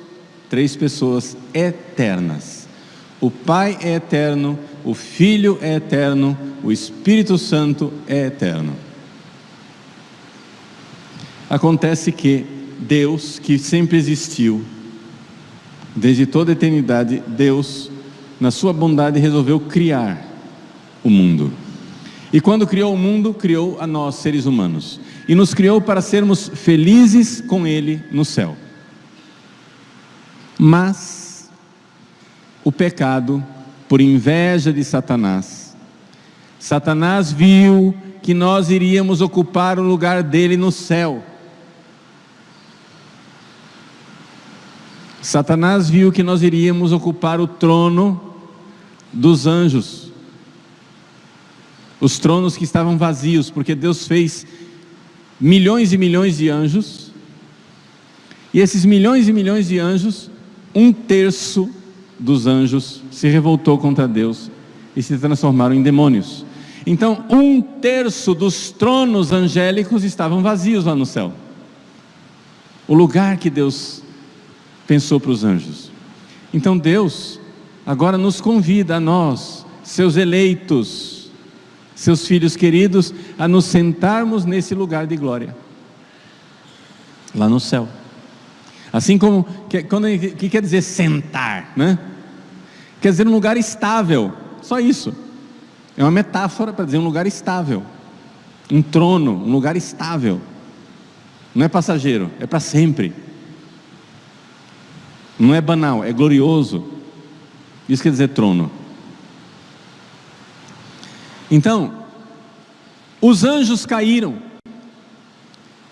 três 0.50 0.74
pessoas 0.74 1.36
eternas. 1.54 2.66
O 3.20 3.30
Pai 3.30 3.78
é 3.80 3.94
eterno, 3.94 4.58
o 4.84 4.92
Filho 4.92 5.56
é 5.62 5.76
eterno, 5.76 6.36
o 6.64 6.72
Espírito 6.72 7.38
Santo 7.38 7.92
é 8.08 8.26
eterno. 8.26 8.74
Acontece 11.48 12.10
que 12.10 12.44
Deus, 12.80 13.38
que 13.38 13.56
sempre 13.56 13.98
existiu, 13.98 14.64
Desde 15.94 16.26
toda 16.26 16.50
a 16.50 16.54
eternidade, 16.54 17.22
Deus, 17.26 17.88
na 18.40 18.50
sua 18.50 18.72
bondade, 18.72 19.18
resolveu 19.20 19.58
criar 19.58 20.24
o 21.04 21.10
mundo. 21.10 21.52
E 22.32 22.40
quando 22.40 22.66
criou 22.66 22.94
o 22.94 22.98
mundo, 22.98 23.32
criou 23.32 23.78
a 23.80 23.86
nós, 23.86 24.16
seres 24.16 24.44
humanos. 24.44 25.00
E 25.26 25.34
nos 25.34 25.54
criou 25.54 25.80
para 25.80 26.00
sermos 26.00 26.48
felizes 26.48 27.40
com 27.40 27.66
Ele 27.66 28.02
no 28.10 28.24
céu. 28.24 28.56
Mas, 30.58 31.50
o 32.64 32.72
pecado, 32.72 33.42
por 33.88 34.00
inveja 34.00 34.72
de 34.72 34.84
Satanás, 34.84 35.76
Satanás 36.58 37.32
viu 37.32 37.94
que 38.22 38.34
nós 38.34 38.68
iríamos 38.68 39.20
ocupar 39.20 39.78
o 39.78 39.82
lugar 39.82 40.22
dele 40.22 40.56
no 40.56 40.72
céu. 40.72 41.22
Satanás 45.22 45.88
viu 45.88 46.12
que 46.12 46.22
nós 46.22 46.42
iríamos 46.42 46.92
ocupar 46.92 47.40
o 47.40 47.46
trono 47.46 48.34
dos 49.12 49.46
anjos, 49.46 50.07
os 52.00 52.18
tronos 52.18 52.56
que 52.56 52.64
estavam 52.64 52.96
vazios, 52.96 53.50
porque 53.50 53.74
Deus 53.74 54.06
fez 54.06 54.46
milhões 55.40 55.92
e 55.92 55.98
milhões 55.98 56.38
de 56.38 56.48
anjos, 56.48 57.12
e 58.52 58.60
esses 58.60 58.84
milhões 58.84 59.28
e 59.28 59.32
milhões 59.32 59.68
de 59.68 59.78
anjos, 59.78 60.30
um 60.74 60.92
terço 60.92 61.68
dos 62.18 62.46
anjos 62.46 63.02
se 63.10 63.28
revoltou 63.28 63.78
contra 63.78 64.08
Deus 64.08 64.50
e 64.96 65.02
se 65.02 65.16
transformaram 65.18 65.74
em 65.74 65.82
demônios. 65.82 66.44
Então, 66.86 67.24
um 67.28 67.60
terço 67.60 68.34
dos 68.34 68.70
tronos 68.70 69.32
angélicos 69.32 70.04
estavam 70.04 70.42
vazios 70.42 70.86
lá 70.86 70.94
no 70.94 71.04
céu. 71.04 71.32
O 72.86 72.94
lugar 72.94 73.36
que 73.36 73.50
Deus 73.50 74.02
pensou 74.88 75.20
para 75.20 75.30
os 75.30 75.44
anjos. 75.44 75.90
Então 76.52 76.76
Deus 76.78 77.38
agora 77.84 78.16
nos 78.16 78.40
convida 78.40 78.96
a 78.96 79.00
nós, 79.00 79.66
seus 79.82 80.16
eleitos, 80.16 81.17
seus 81.98 82.28
filhos 82.28 82.54
queridos, 82.54 83.12
a 83.36 83.48
nos 83.48 83.64
sentarmos 83.64 84.44
nesse 84.44 84.72
lugar 84.72 85.04
de 85.04 85.16
glória, 85.16 85.56
lá 87.34 87.48
no 87.48 87.58
céu. 87.58 87.88
Assim 88.92 89.18
como, 89.18 89.44
que, 89.68 89.82
quando, 89.82 90.06
que 90.36 90.48
quer 90.48 90.62
dizer 90.62 90.80
sentar, 90.82 91.72
né? 91.76 91.98
Quer 93.00 93.10
dizer 93.10 93.26
um 93.26 93.32
lugar 93.32 93.56
estável, 93.56 94.32
só 94.62 94.78
isso. 94.78 95.12
É 95.96 96.04
uma 96.04 96.12
metáfora 96.12 96.72
para 96.72 96.84
dizer 96.84 96.98
um 96.98 97.04
lugar 97.04 97.26
estável, 97.26 97.82
um 98.70 98.80
trono, 98.80 99.32
um 99.32 99.50
lugar 99.50 99.76
estável. 99.76 100.40
Não 101.52 101.64
é 101.64 101.68
passageiro, 101.68 102.30
é 102.38 102.46
para 102.46 102.60
sempre. 102.60 103.12
Não 105.36 105.52
é 105.52 105.60
banal, 105.60 106.04
é 106.04 106.12
glorioso. 106.12 106.92
Isso 107.88 108.04
quer 108.04 108.10
dizer 108.10 108.28
trono. 108.28 108.77
Então, 111.50 112.04
os 113.20 113.44
anjos 113.44 113.86
caíram. 113.86 114.36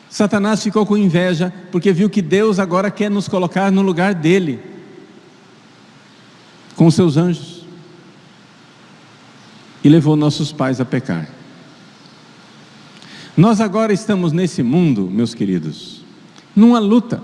Satanás 0.09 0.63
ficou 0.63 0.87
com 0.87 0.97
inveja, 0.97 1.53
porque 1.71 1.93
viu 1.93 2.09
que 2.09 2.23
Deus 2.23 2.59
agora 2.59 2.91
quer 2.91 3.11
nos 3.11 3.29
colocar 3.29 3.71
no 3.71 3.83
lugar 3.83 4.15
dele, 4.15 4.61
com 6.75 6.91
seus 6.91 7.17
anjos, 7.17 7.67
e 9.83 9.89
levou 9.89 10.17
nossos 10.17 10.53
pais 10.53 10.81
a 10.81 10.85
pecar. 10.85 11.29
Nós 13.37 13.61
agora 13.61 13.93
estamos 13.93 14.33
nesse 14.33 14.63
mundo, 14.63 15.11
meus 15.11 15.35
queridos, 15.35 16.03
numa 16.55 16.79
luta. 16.79 17.23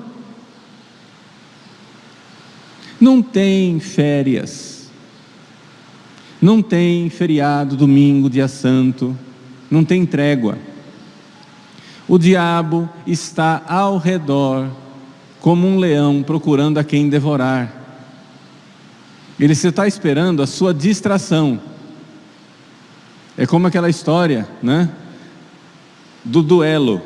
Não 3.01 3.23
tem 3.23 3.81
férias, 3.81 4.72
não 6.43 6.61
tem 6.61 7.09
feriado, 7.09 7.77
domingo, 7.77 8.29
dia 8.29 8.49
santo, 8.49 9.17
não 9.71 9.85
tem 9.85 10.05
trégua. 10.05 10.59
O 12.09 12.19
diabo 12.19 12.91
está 13.07 13.63
ao 13.69 13.97
redor, 13.97 14.69
como 15.41 15.69
um 15.69 15.79
leão 15.79 16.21
procurando 16.21 16.79
a 16.79 16.85
quem 16.85 17.09
devorar. 17.09 17.73
Ele 19.39 19.53
está 19.53 19.87
esperando 19.87 20.43
a 20.43 20.47
sua 20.47 20.75
distração. 20.75 21.61
É 23.39 23.47
como 23.47 23.69
aquela 23.69 23.89
história, 23.89 24.49
né? 24.61 24.91
Do 26.25 26.43
duelo 26.43 27.01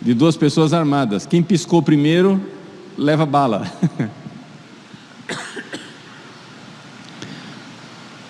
de 0.00 0.14
duas 0.14 0.36
pessoas 0.36 0.72
armadas. 0.72 1.26
Quem 1.26 1.42
piscou 1.42 1.82
primeiro 1.82 2.40
leva 2.96 3.26
bala. 3.26 3.70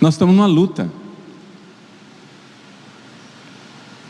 Nós 0.02 0.14
estamos 0.14 0.34
numa 0.34 0.46
luta. 0.46 0.90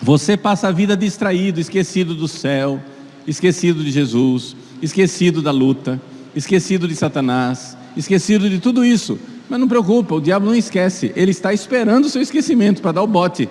Você 0.00 0.38
passa 0.38 0.68
a 0.68 0.72
vida 0.72 0.96
distraído, 0.96 1.61
esquecido 1.61 2.14
do 2.14 2.26
céu, 2.26 2.83
esquecido 3.26 3.85
de 3.85 3.90
Jesus, 3.90 4.57
esquecido 4.81 5.42
da 5.42 5.50
luta, 5.50 6.00
esquecido 6.35 6.88
de 6.88 6.96
Satanás, 6.96 7.76
esquecido 7.94 8.48
de 8.48 8.59
tudo 8.59 8.83
isso. 8.83 9.18
Mas 9.50 9.61
não 9.61 9.68
preocupa, 9.68 10.14
o 10.14 10.20
diabo 10.20 10.46
não 10.46 10.55
esquece, 10.55 11.12
ele 11.14 11.31
está 11.31 11.52
esperando 11.52 12.07
o 12.07 12.09
seu 12.09 12.22
esquecimento 12.22 12.81
para 12.81 12.92
dar 12.92 13.02
o 13.02 13.07
bote. 13.07 13.46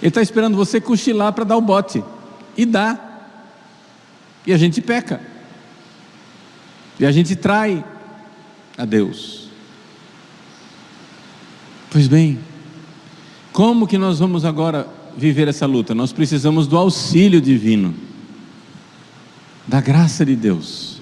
Ele 0.00 0.08
está 0.08 0.22
esperando 0.22 0.56
você 0.56 0.80
cochilar 0.80 1.34
para 1.34 1.44
dar 1.44 1.58
o 1.58 1.60
bote. 1.60 2.02
E 2.56 2.64
dá. 2.64 2.98
E 4.46 4.54
a 4.54 4.56
gente 4.56 4.80
peca. 4.80 5.20
E 6.98 7.04
a 7.04 7.12
gente 7.12 7.36
trai 7.36 7.84
a 8.80 8.84
Deus. 8.86 9.50
Pois 11.90 12.08
bem, 12.08 12.38
como 13.52 13.86
que 13.86 13.98
nós 13.98 14.18
vamos 14.18 14.44
agora 14.44 14.88
viver 15.16 15.48
essa 15.48 15.66
luta? 15.66 15.94
Nós 15.94 16.12
precisamos 16.12 16.66
do 16.66 16.78
auxílio 16.78 17.42
divino, 17.42 17.94
da 19.66 19.82
graça 19.82 20.24
de 20.24 20.34
Deus. 20.34 20.98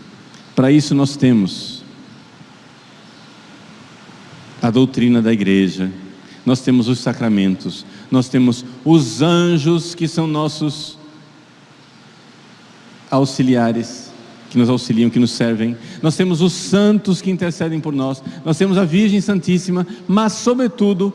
Para 0.57 0.73
isso 0.73 0.93
nós 0.93 1.17
temos 1.17 1.85
a 4.61 4.71
doutrina 4.71 5.23
da 5.23 5.33
igreja, 5.33 5.93
nós 6.45 6.61
temos 6.61 6.89
os 6.89 6.99
sacramentos, 6.99 7.87
nós 8.11 8.29
temos 8.29 8.65
os 8.85 9.23
anjos 9.23 9.95
que 9.95 10.09
são 10.09 10.27
nossos 10.27 10.99
auxiliares, 13.09 14.08
que 14.51 14.59
nos 14.59 14.69
auxiliam, 14.69 15.11
que 15.11 15.19
nos 15.19 15.33
servem, 15.33 15.77
nós 16.03 16.17
temos 16.17 16.41
os 16.41 16.53
santos 16.53 17.21
que 17.21 17.31
intercedem 17.31 17.81
por 17.81 17.93
nós, 17.93 18.23
nós 18.45 18.57
temos 18.57 18.79
a 18.79 18.85
Virgem 18.85 19.21
Santíssima, 19.21 19.87
mas, 20.07 20.33
sobretudo, 20.33 21.13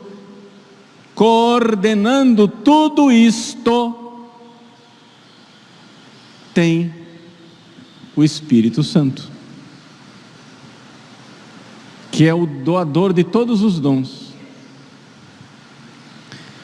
coordenando 1.14 2.46
tudo 2.46 3.10
isto, 3.10 3.94
tem 6.52 6.92
o 8.14 8.22
Espírito 8.22 8.82
Santo, 8.82 9.28
que 12.12 12.24
é 12.24 12.32
o 12.32 12.46
doador 12.46 13.12
de 13.12 13.24
todos 13.24 13.62
os 13.62 13.80
dons. 13.80 14.32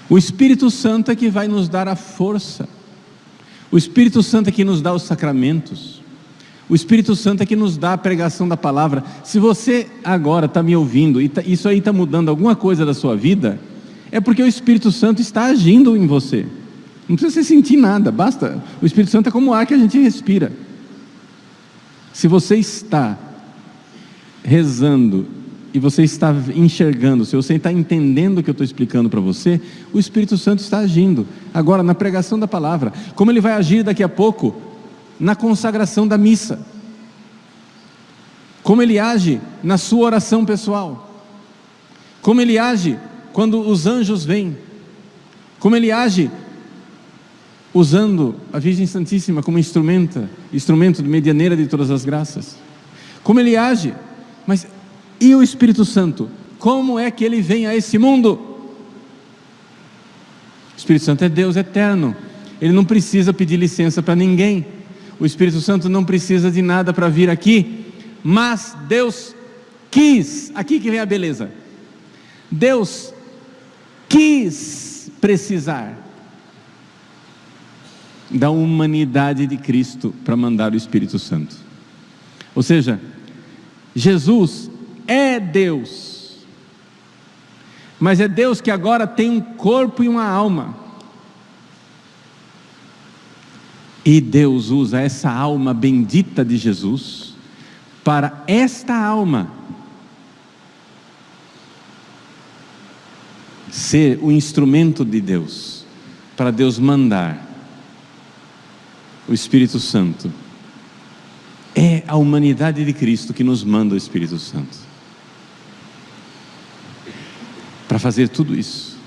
O 0.09 0.16
Espírito 0.16 0.70
Santo 0.70 1.11
é 1.11 1.16
que 1.16 1.28
vai 1.28 1.48
nos 1.48 1.68
dar 1.68 1.88
a 1.88 1.96
força. 1.96 2.68
O 3.70 3.78
Espírito 3.78 4.22
Santo 4.22 4.48
é 4.48 4.52
que 4.52 4.64
nos 4.64 4.83
dá 4.83 4.92
os 4.92 5.02
sacramentos. 5.02 5.99
O 6.70 6.74
Espírito 6.76 7.16
Santo 7.16 7.42
é 7.42 7.46
que 7.46 7.56
nos 7.56 7.76
dá 7.76 7.94
a 7.94 7.98
pregação 7.98 8.46
da 8.46 8.56
palavra. 8.56 9.02
Se 9.24 9.40
você 9.40 9.88
agora 10.04 10.46
está 10.46 10.62
me 10.62 10.76
ouvindo 10.76 11.20
e 11.20 11.28
tá, 11.28 11.42
isso 11.44 11.68
aí 11.68 11.78
está 11.78 11.92
mudando 11.92 12.28
alguma 12.28 12.54
coisa 12.54 12.87
da 12.87 12.94
sua 12.94 13.16
vida, 13.16 13.59
é 14.12 14.20
porque 14.20 14.40
o 14.40 14.46
Espírito 14.46 14.92
Santo 14.92 15.20
está 15.20 15.46
agindo 15.46 15.96
em 15.96 16.06
você. 16.06 16.46
Não 17.09 17.16
precisa 17.16 17.42
você 17.42 17.44
sentir 17.44 17.76
nada, 17.76 18.12
basta. 18.12 18.62
O 18.80 18.87
Espírito 18.87 19.11
Santo 19.11 19.28
é 19.28 19.33
como 19.33 19.50
o 19.50 19.52
ar 19.52 19.66
que 19.66 19.74
a 19.74 19.78
gente 19.78 19.98
respira. 19.98 20.52
Se 22.12 22.28
você 22.28 22.54
está 22.54 23.18
rezando 24.44 25.26
e 25.74 25.80
você 25.80 26.04
está 26.04 26.33
enxergando, 26.54 27.24
se 27.24 27.35
você 27.35 27.54
está 27.54 27.72
entendendo 27.72 28.38
o 28.38 28.42
que 28.44 28.50
eu 28.50 28.52
estou 28.52 28.64
explicando 28.64 29.11
para 29.11 29.20
você, 29.20 29.61
o 29.92 29.98
Espírito 29.98 30.38
Santo 30.38 30.61
está 30.61 30.78
agindo. 30.78 31.26
Agora, 31.52 31.83
na 31.83 31.96
pregação 31.96 32.38
da 32.38 32.46
palavra, 32.46 32.92
como 33.16 33.33
ele 33.33 33.40
vai 33.40 33.54
agir 33.54 33.83
daqui 33.83 34.04
a 34.04 34.09
pouco 34.09 34.69
na 35.20 35.37
consagração 35.37 36.09
da 36.09 36.16
missa, 36.16 36.59
como 38.62 38.83
ele 38.83 38.98
age 38.98 39.40
na 39.62 39.76
sua 39.76 40.06
oração 40.06 40.44
pessoal, 40.44 41.22
como 42.22 42.40
ele 42.40 42.59
age 42.59 42.98
quando 43.33 43.61
os 43.61 43.87
anjos 43.87 44.24
vêm, 44.24 44.56
como 45.59 45.76
ele 45.76 45.92
age 45.92 46.30
usando 47.72 48.35
a 48.52 48.59
Virgem 48.59 48.87
Santíssima 48.87 49.42
como 49.42 49.59
instrumento, 49.59 50.28
instrumento 50.52 51.02
de 51.02 51.09
medianeira 51.09 51.56
de 51.56 51.66
todas 51.66 51.90
as 51.90 52.04
graças. 52.04 52.56
Como 53.22 53.38
ele 53.38 53.56
age, 53.56 53.94
mas 54.46 54.66
e 55.20 55.35
o 55.35 55.42
Espírito 55.42 55.85
Santo? 55.85 56.30
Como 56.59 56.98
é 56.98 57.11
que 57.11 57.24
ele 57.24 57.40
vem 57.40 57.66
a 57.66 57.76
esse 57.76 57.98
mundo? 57.98 58.40
O 60.74 60.76
Espírito 60.76 61.04
Santo 61.04 61.24
é 61.24 61.28
Deus 61.28 61.56
eterno. 61.56 62.16
Ele 62.61 62.72
não 62.72 62.85
precisa 62.85 63.33
pedir 63.33 63.56
licença 63.56 64.02
para 64.02 64.16
ninguém. 64.16 64.66
O 65.20 65.26
Espírito 65.26 65.61
Santo 65.61 65.88
não 65.88 66.02
precisa 66.02 66.50
de 66.50 66.62
nada 66.62 66.92
para 66.92 67.09
vir 67.09 67.28
aqui. 67.28 67.92
Mas 68.24 68.74
Deus 68.88 69.37
quis, 69.90 70.50
aqui 70.54 70.80
que 70.80 70.90
vem 70.90 70.98
a 70.98 71.06
beleza. 71.06 71.50
Deus 72.50 73.12
quis 74.09 75.12
precisar 75.20 75.96
da 78.30 78.50
humanidade 78.50 79.46
de 79.46 79.56
Cristo 79.56 80.14
para 80.24 80.37
mandar 80.37 80.72
o 80.72 80.76
Espírito 80.76 81.18
Santo. 81.18 81.54
Ou 82.54 82.62
seja, 82.62 83.00
Jesus 83.94 84.70
é 85.06 85.38
Deus, 85.38 86.38
mas 87.98 88.20
é 88.20 88.28
Deus 88.28 88.61
que 88.61 88.70
agora 88.70 89.06
tem 89.06 89.30
um 89.30 89.40
corpo 89.40 90.02
e 90.02 90.09
uma 90.09 90.24
alma. 90.24 90.76
E 94.04 94.20
Deus 94.20 94.70
usa 94.70 95.00
essa 95.00 95.30
alma 95.30 95.74
bendita 95.74 96.44
de 96.44 96.56
Jesus 96.56 97.34
para 98.02 98.42
esta 98.46 98.94
alma 98.94 99.52
ser 103.70 104.18
o 104.22 104.32
instrumento 104.32 105.04
de 105.04 105.20
Deus, 105.20 105.84
para 106.36 106.50
Deus 106.50 106.78
mandar 106.78 107.46
o 109.28 109.34
Espírito 109.34 109.78
Santo. 109.78 110.32
É 111.74 112.02
a 112.08 112.16
humanidade 112.16 112.84
de 112.84 112.92
Cristo 112.92 113.32
que 113.32 113.44
nos 113.44 113.62
manda 113.62 113.94
o 113.94 113.96
Espírito 113.96 114.38
Santo. 114.38 114.76
Para 117.86 117.98
fazer 117.98 118.28
tudo 118.28 118.58
isso. 118.58 118.98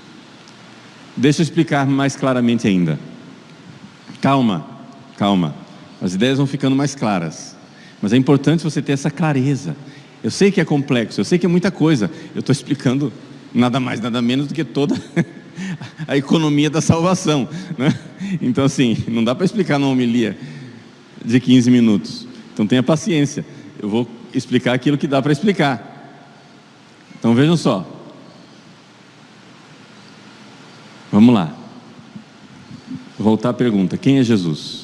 Deixa 1.16 1.42
eu 1.42 1.44
explicar 1.44 1.86
mais 1.86 2.16
claramente 2.16 2.66
ainda. 2.66 2.98
Calma, 4.20 4.73
calma. 5.16 5.54
As 6.00 6.14
ideias 6.14 6.38
vão 6.38 6.46
ficando 6.46 6.76
mais 6.76 6.94
claras. 6.94 7.56
Mas 8.02 8.12
é 8.12 8.16
importante 8.16 8.62
você 8.62 8.82
ter 8.82 8.92
essa 8.92 9.10
clareza. 9.10 9.76
Eu 10.22 10.30
sei 10.30 10.50
que 10.50 10.60
é 10.60 10.64
complexo, 10.64 11.20
eu 11.20 11.24
sei 11.24 11.38
que 11.38 11.46
é 11.46 11.48
muita 11.48 11.70
coisa. 11.70 12.10
Eu 12.34 12.40
estou 12.40 12.52
explicando 12.52 13.12
nada 13.54 13.78
mais, 13.78 14.00
nada 14.00 14.20
menos 14.20 14.46
do 14.46 14.54
que 14.54 14.64
toda 14.64 14.94
a 16.06 16.16
economia 16.16 16.68
da 16.68 16.80
salvação. 16.80 17.48
Né? 17.78 17.94
Então, 18.40 18.64
assim, 18.64 18.96
não 19.08 19.22
dá 19.22 19.34
para 19.34 19.44
explicar 19.44 19.78
numa 19.78 19.92
homilia 19.92 20.36
de 21.24 21.38
15 21.40 21.70
minutos. 21.70 22.26
Então, 22.52 22.66
tenha 22.66 22.82
paciência. 22.82 23.44
Eu 23.80 23.88
vou 23.88 24.08
explicar 24.34 24.74
aquilo 24.74 24.98
que 24.98 25.06
dá 25.06 25.22
para 25.22 25.32
explicar. 25.32 26.22
Então, 27.18 27.34
vejam 27.34 27.56
só. 27.56 27.86
Vamos 31.10 31.34
lá. 31.34 31.54
Voltar 33.18 33.50
à 33.50 33.54
pergunta: 33.54 33.96
quem 33.96 34.18
é 34.18 34.22
Jesus? 34.22 34.83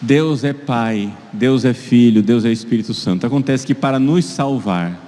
Deus 0.00 0.44
é 0.44 0.52
Pai, 0.52 1.12
Deus 1.32 1.64
é 1.64 1.74
Filho, 1.74 2.22
Deus 2.22 2.44
é 2.44 2.52
Espírito 2.52 2.94
Santo. 2.94 3.26
Acontece 3.26 3.66
que 3.66 3.74
para 3.74 3.98
nos 3.98 4.24
salvar, 4.24 4.98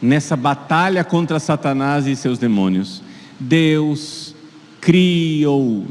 nessa 0.00 0.34
batalha 0.36 1.04
contra 1.04 1.38
Satanás 1.38 2.06
e 2.06 2.16
seus 2.16 2.38
demônios, 2.38 3.02
Deus 3.38 4.34
criou 4.80 5.86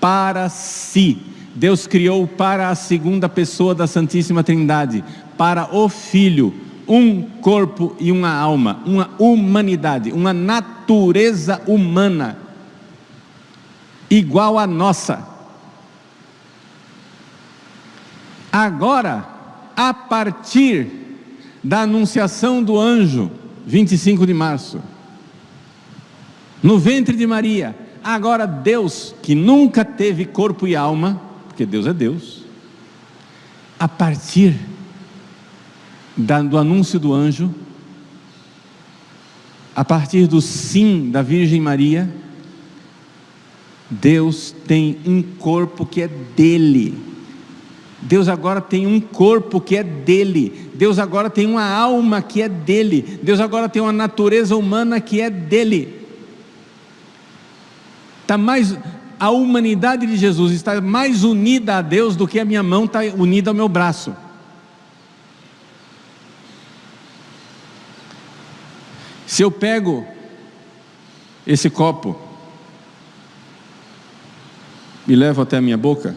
para 0.00 0.48
si, 0.48 1.18
Deus 1.54 1.86
criou 1.86 2.26
para 2.26 2.70
a 2.70 2.74
segunda 2.74 3.28
pessoa 3.28 3.74
da 3.74 3.86
Santíssima 3.86 4.42
Trindade, 4.42 5.04
para 5.36 5.74
o 5.76 5.88
Filho, 5.88 6.54
um 6.88 7.22
corpo 7.22 7.94
e 8.00 8.10
uma 8.10 8.32
alma, 8.32 8.82
uma 8.86 9.10
humanidade, 9.18 10.12
uma 10.12 10.32
natureza 10.32 11.60
humana, 11.66 12.38
igual 14.10 14.58
à 14.58 14.66
nossa. 14.66 15.31
Agora, 18.52 19.26
a 19.74 19.94
partir 19.94 20.86
da 21.64 21.80
anunciação 21.80 22.62
do 22.62 22.78
anjo, 22.78 23.30
25 23.66 24.26
de 24.26 24.34
março, 24.34 24.78
no 26.62 26.78
ventre 26.78 27.16
de 27.16 27.26
Maria. 27.26 27.74
Agora, 28.04 28.46
Deus, 28.46 29.14
que 29.22 29.34
nunca 29.34 29.84
teve 29.84 30.26
corpo 30.26 30.66
e 30.66 30.76
alma, 30.76 31.20
porque 31.48 31.64
Deus 31.64 31.86
é 31.86 31.94
Deus, 31.94 32.42
a 33.78 33.88
partir 33.88 34.54
do 36.16 36.58
anúncio 36.58 37.00
do 37.00 37.14
anjo, 37.14 37.54
a 39.74 39.84
partir 39.84 40.26
do 40.26 40.42
sim 40.42 41.10
da 41.10 41.22
Virgem 41.22 41.60
Maria, 41.60 42.12
Deus 43.88 44.54
tem 44.66 44.98
um 45.06 45.22
corpo 45.22 45.86
que 45.86 46.02
é 46.02 46.08
dele 46.08 47.11
Deus 48.02 48.28
agora 48.28 48.60
tem 48.60 48.86
um 48.86 49.00
corpo 49.00 49.60
que 49.60 49.76
é 49.76 49.84
dele, 49.84 50.70
Deus 50.74 50.98
agora 50.98 51.30
tem 51.30 51.46
uma 51.46 51.64
alma 51.64 52.20
que 52.20 52.42
é 52.42 52.48
dele, 52.48 53.20
Deus 53.22 53.38
agora 53.38 53.68
tem 53.68 53.80
uma 53.80 53.92
natureza 53.92 54.56
humana 54.56 55.00
que 55.00 55.20
é 55.20 55.30
dele. 55.30 56.02
Está 58.22 58.36
mais 58.36 58.76
a 59.22 59.30
humanidade 59.30 60.04
de 60.04 60.16
Jesus 60.16 60.50
está 60.50 60.80
mais 60.80 61.22
unida 61.22 61.76
a 61.76 61.80
Deus 61.80 62.16
do 62.16 62.26
que 62.26 62.40
a 62.40 62.44
minha 62.44 62.60
mão 62.60 62.86
está 62.86 63.02
unida 63.16 63.50
ao 63.50 63.54
meu 63.54 63.68
braço. 63.68 64.12
Se 69.24 69.42
eu 69.42 69.50
pego 69.50 70.04
esse 71.46 71.70
copo 71.70 72.20
e 75.06 75.14
levo 75.14 75.42
até 75.42 75.58
a 75.58 75.60
minha 75.60 75.76
boca, 75.76 76.16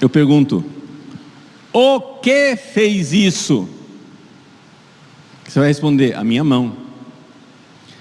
Eu 0.00 0.08
pergunto: 0.08 0.64
o 1.72 2.00
que 2.20 2.56
fez 2.56 3.12
isso? 3.12 3.68
Você 5.44 5.58
vai 5.58 5.68
responder: 5.68 6.14
a 6.14 6.24
minha 6.24 6.42
mão. 6.42 6.76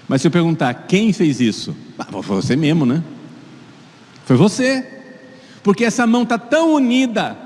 Mas 0.08 0.22
se 0.22 0.28
eu 0.28 0.32
perguntar: 0.32 0.74
quem 0.88 1.14
fez 1.14 1.40
isso? 1.40 1.76
Ah, 1.98 2.06
foi 2.06 2.36
você 2.36 2.56
mesmo, 2.56 2.86
né? 2.86 3.04
Foi 4.26 4.36
você. 4.36 4.88
Porque 5.64 5.86
essa 5.86 6.08
mão 6.08 6.24
está 6.24 6.38
tão 6.38 6.74
unida 6.74 7.38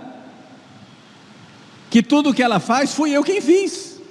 que 1.90 2.02
tudo 2.02 2.34
que 2.34 2.44
ela 2.44 2.60
faz 2.60 2.94
fui 2.94 3.12
eu 3.12 3.24
quem 3.24 3.42
fiz. 3.42 4.02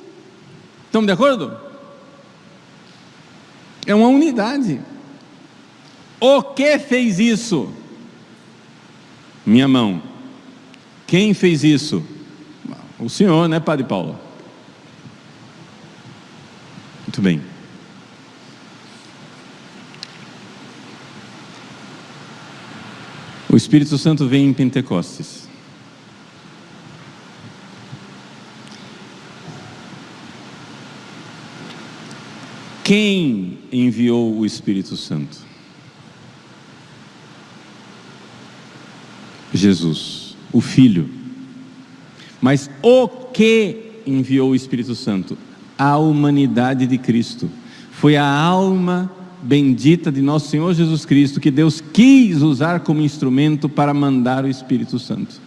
Estamos 0.87 1.07
de 1.07 1.12
acordo? 1.12 1.57
É 3.87 3.94
uma 3.94 4.09
unidade. 4.09 4.81
O 6.26 6.42
que 6.42 6.78
fez 6.78 7.18
isso? 7.18 7.70
Minha 9.44 9.68
mão. 9.68 10.02
Quem 11.06 11.34
fez 11.34 11.62
isso? 11.62 12.02
O 12.98 13.10
Senhor, 13.10 13.46
né, 13.46 13.60
Padre 13.60 13.84
Paulo? 13.84 14.18
Muito 17.02 17.20
bem. 17.20 17.42
O 23.50 23.54
Espírito 23.54 23.98
Santo 23.98 24.26
vem 24.26 24.46
em 24.46 24.54
Pentecostes. 24.54 25.46
Quem 32.82 33.58
enviou 33.70 34.38
o 34.38 34.46
Espírito 34.46 34.96
Santo? 34.96 35.52
Jesus, 39.56 40.36
o 40.52 40.60
Filho. 40.60 41.08
Mas 42.40 42.70
o 42.82 43.08
que 43.08 43.76
enviou 44.06 44.50
o 44.50 44.54
Espírito 44.54 44.94
Santo? 44.94 45.38
A 45.78 45.96
humanidade 45.96 46.86
de 46.86 46.98
Cristo. 46.98 47.48
Foi 47.92 48.16
a 48.16 48.26
alma 48.26 49.10
bendita 49.42 50.10
de 50.10 50.20
nosso 50.20 50.48
Senhor 50.48 50.74
Jesus 50.74 51.04
Cristo 51.04 51.40
que 51.40 51.50
Deus 51.50 51.80
quis 51.80 52.42
usar 52.42 52.80
como 52.80 53.00
instrumento 53.00 53.68
para 53.68 53.94
mandar 53.94 54.44
o 54.44 54.48
Espírito 54.48 54.98
Santo. 54.98 55.40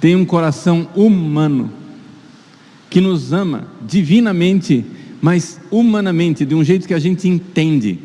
Tem 0.00 0.14
um 0.14 0.24
coração 0.24 0.88
humano 0.94 1.72
que 2.90 3.00
nos 3.00 3.32
ama 3.32 3.68
divinamente 3.86 4.84
mas 5.20 5.60
humanamente, 5.70 6.44
de 6.44 6.54
um 6.54 6.62
jeito 6.62 6.86
que 6.86 6.94
a 6.94 6.98
gente 6.98 7.28
entende. 7.28 7.98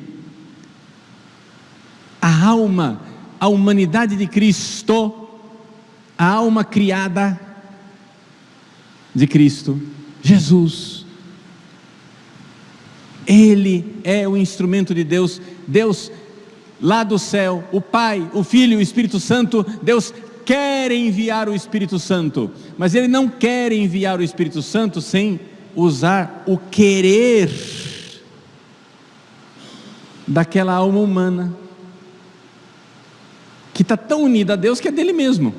A 2.21 2.45
alma, 2.47 3.01
a 3.43 3.47
humanidade 3.49 4.15
de 4.15 4.25
Cristo, 4.25 5.27
a 6.17 6.25
alma 6.25 6.63
criada 6.63 7.37
de 9.13 9.27
Cristo, 9.27 9.77
Jesus. 10.21 11.05
Ele 13.27 13.99
é 14.01 14.25
o 14.25 14.37
instrumento 14.37 14.95
de 14.95 15.03
Deus. 15.03 15.41
Deus, 15.67 16.09
lá 16.81 17.03
do 17.03 17.19
céu, 17.19 17.67
o 17.73 17.81
Pai, 17.81 18.25
o 18.33 18.45
Filho 18.45 18.77
o 18.77 18.81
Espírito 18.81 19.19
Santo, 19.19 19.65
Deus 19.81 20.13
quer 20.45 20.89
enviar 20.93 21.49
o 21.49 21.53
Espírito 21.53 21.99
Santo, 21.99 22.49
mas 22.77 22.95
Ele 22.95 23.09
não 23.09 23.27
quer 23.27 23.73
enviar 23.73 24.21
o 24.21 24.23
Espírito 24.23 24.61
Santo 24.61 25.01
sem 25.01 25.37
usar 25.75 26.45
o 26.47 26.57
querer 26.57 27.51
daquela 30.25 30.75
alma 30.75 30.99
humana 30.99 31.62
que 33.73 33.81
está 33.81 33.97
tão 33.97 34.23
unida 34.23 34.53
a 34.53 34.55
Deus 34.55 34.79
que 34.79 34.87
é 34.87 34.91
dele 34.91 35.11
mesmo. 35.11 35.53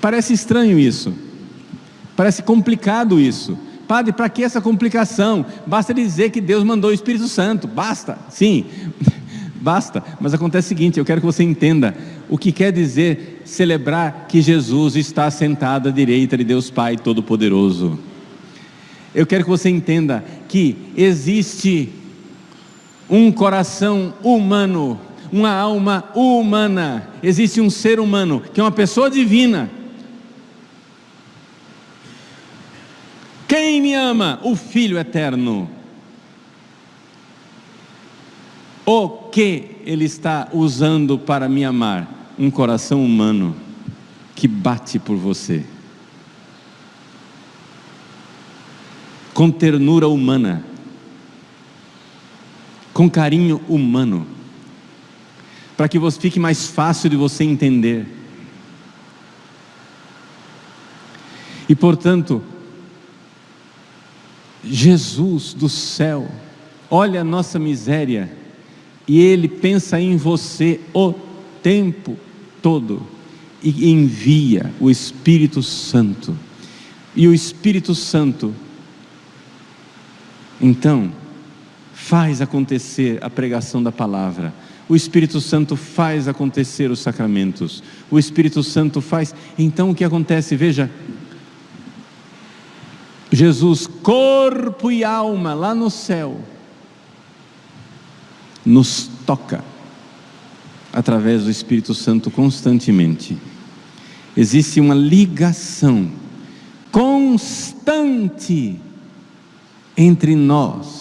Parece 0.00 0.32
estranho 0.32 0.78
isso, 0.78 1.12
parece 2.16 2.42
complicado 2.42 3.20
isso. 3.20 3.58
Padre, 3.86 4.12
para 4.12 4.28
que 4.28 4.44
essa 4.44 4.60
complicação? 4.60 5.44
Basta 5.66 5.92
dizer 5.92 6.30
que 6.30 6.40
Deus 6.40 6.62
mandou 6.62 6.90
o 6.90 6.94
Espírito 6.94 7.26
Santo, 7.26 7.66
basta, 7.66 8.16
sim, 8.28 8.66
basta. 9.60 10.02
Mas 10.20 10.32
acontece 10.32 10.66
o 10.66 10.68
seguinte: 10.68 10.98
eu 10.98 11.04
quero 11.04 11.20
que 11.20 11.26
você 11.26 11.42
entenda 11.42 11.94
o 12.28 12.38
que 12.38 12.52
quer 12.52 12.72
dizer 12.72 13.42
celebrar 13.44 14.26
que 14.28 14.40
Jesus 14.40 14.96
está 14.96 15.30
sentado 15.30 15.88
à 15.88 15.92
direita 15.92 16.36
de 16.36 16.44
Deus 16.44 16.70
Pai 16.70 16.96
Todo-Poderoso. 16.96 17.98
Eu 19.12 19.26
quero 19.26 19.42
que 19.42 19.50
você 19.50 19.68
entenda 19.68 20.24
que 20.48 20.76
existe 20.96 21.88
um 23.10 23.32
coração 23.32 24.14
humano, 24.22 24.98
uma 25.32 25.50
alma 25.50 26.04
humana, 26.14 27.10
existe 27.22 27.60
um 27.60 27.68
ser 27.68 27.98
humano 27.98 28.40
que 28.40 28.60
é 28.60 28.64
uma 28.64 28.70
pessoa 28.70 29.10
divina. 29.10 29.68
Quem 33.48 33.82
me 33.82 33.94
ama? 33.94 34.38
O 34.44 34.54
Filho 34.54 34.96
eterno. 34.96 35.68
O 38.86 39.08
que 39.08 39.76
Ele 39.84 40.04
está 40.04 40.48
usando 40.52 41.18
para 41.18 41.48
me 41.48 41.64
amar? 41.64 42.20
um 42.40 42.50
coração 42.50 43.04
humano 43.04 43.54
que 44.34 44.48
bate 44.48 44.98
por 44.98 45.14
você, 45.14 45.62
com 49.34 49.50
ternura 49.50 50.08
humana, 50.08 50.64
com 53.00 53.08
carinho 53.08 53.62
humano, 53.66 54.26
para 55.74 55.88
que 55.88 55.98
você 55.98 56.20
fique 56.20 56.38
mais 56.38 56.66
fácil 56.66 57.08
de 57.08 57.16
você 57.16 57.44
entender. 57.44 58.06
E 61.66 61.74
portanto, 61.74 62.42
Jesus 64.62 65.54
do 65.54 65.66
céu, 65.66 66.30
olha 66.90 67.22
a 67.22 67.24
nossa 67.24 67.58
miséria, 67.58 68.30
e 69.08 69.18
Ele 69.18 69.48
pensa 69.48 69.98
em 69.98 70.18
você 70.18 70.78
o 70.92 71.14
tempo 71.62 72.18
todo 72.60 73.02
e 73.62 73.90
envia 73.90 74.74
o 74.78 74.90
Espírito 74.90 75.62
Santo. 75.62 76.36
E 77.16 77.26
o 77.26 77.32
Espírito 77.32 77.94
Santo, 77.94 78.54
então, 80.60 81.18
faz 82.06 82.40
acontecer 82.40 83.18
a 83.22 83.28
pregação 83.28 83.82
da 83.82 83.92
palavra. 83.92 84.52
O 84.88 84.96
Espírito 84.96 85.40
Santo 85.40 85.76
faz 85.76 86.26
acontecer 86.26 86.90
os 86.90 86.98
sacramentos. 86.98 87.82
O 88.10 88.18
Espírito 88.18 88.62
Santo 88.62 89.00
faz. 89.00 89.34
Então 89.58 89.90
o 89.90 89.94
que 89.94 90.02
acontece? 90.02 90.56
Veja. 90.56 90.90
Jesus, 93.30 93.86
corpo 93.86 94.90
e 94.90 95.04
alma, 95.04 95.54
lá 95.54 95.72
no 95.72 95.88
céu, 95.88 96.40
nos 98.64 99.08
toca 99.24 99.62
através 100.92 101.44
do 101.44 101.50
Espírito 101.50 101.94
Santo 101.94 102.28
constantemente. 102.28 103.38
Existe 104.36 104.80
uma 104.80 104.94
ligação 104.94 106.10
constante 106.90 108.80
entre 109.96 110.34
nós 110.34 110.99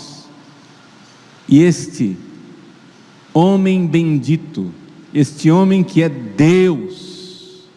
e 1.49 1.63
este 1.63 2.15
homem 3.33 3.85
bendito, 3.85 4.71
este 5.13 5.51
homem 5.51 5.83
que 5.83 6.01
é 6.01 6.07
Deus, 6.07 7.67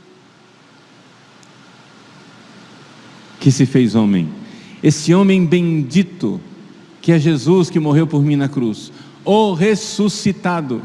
que 3.41 3.51
se 3.51 3.67
fez 3.67 3.97
homem, 3.97 4.29
esse 4.83 5.13
homem 5.13 5.45
bendito, 5.45 6.41
que 7.01 7.11
é 7.11 7.19
Jesus 7.19 7.69
que 7.71 7.81
morreu 7.81 8.07
por 8.07 8.23
mim 8.23 8.37
na 8.37 8.49
cruz, 8.49 8.93
o 9.25 9.55
ressuscitado 9.55 10.81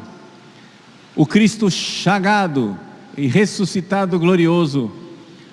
o 1.18 1.26
Cristo 1.26 1.70
chagado 1.72 2.78
e 3.18 3.26
ressuscitado 3.26 4.20
glorioso, 4.20 4.92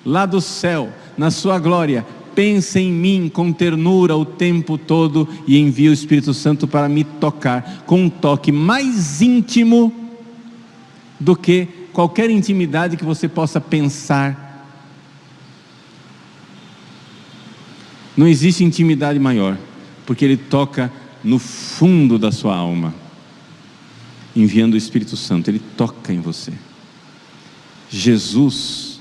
lá 0.05 0.27
do 0.27 0.39
céu, 0.39 0.93
na 1.17 1.31
sua 1.31 1.57
glória, 1.57 2.05
pensa 2.35 2.79
em 2.79 2.91
mim 2.91 3.31
com 3.33 3.51
ternura 3.51 4.15
o 4.15 4.25
tempo 4.25 4.77
todo 4.77 5.27
e 5.47 5.57
envia 5.57 5.89
o 5.89 5.93
Espírito 5.93 6.33
Santo 6.33 6.67
para 6.67 6.89
me 6.89 7.03
tocar 7.03 7.83
com 7.85 8.03
um 8.03 8.09
toque 8.09 8.51
mais 8.51 9.21
íntimo 9.21 9.93
do 11.19 11.35
que 11.35 11.67
qualquer 11.93 12.29
intimidade 12.29 12.97
que 12.97 13.05
você 13.05 13.27
possa 13.27 13.61
pensar. 13.61 14.43
Não 18.17 18.27
existe 18.27 18.63
intimidade 18.63 19.17
maior, 19.17 19.57
porque 20.05 20.25
ele 20.25 20.37
toca 20.37 20.91
no 21.23 21.39
fundo 21.39 22.19
da 22.19 22.31
sua 22.31 22.55
alma 22.55 22.93
enviando 24.35 24.73
o 24.73 24.77
Espírito 24.77 25.15
Santo, 25.15 25.49
ele 25.49 25.61
toca 25.77 26.11
em 26.11 26.19
você. 26.19 26.51
Jesus, 27.89 28.99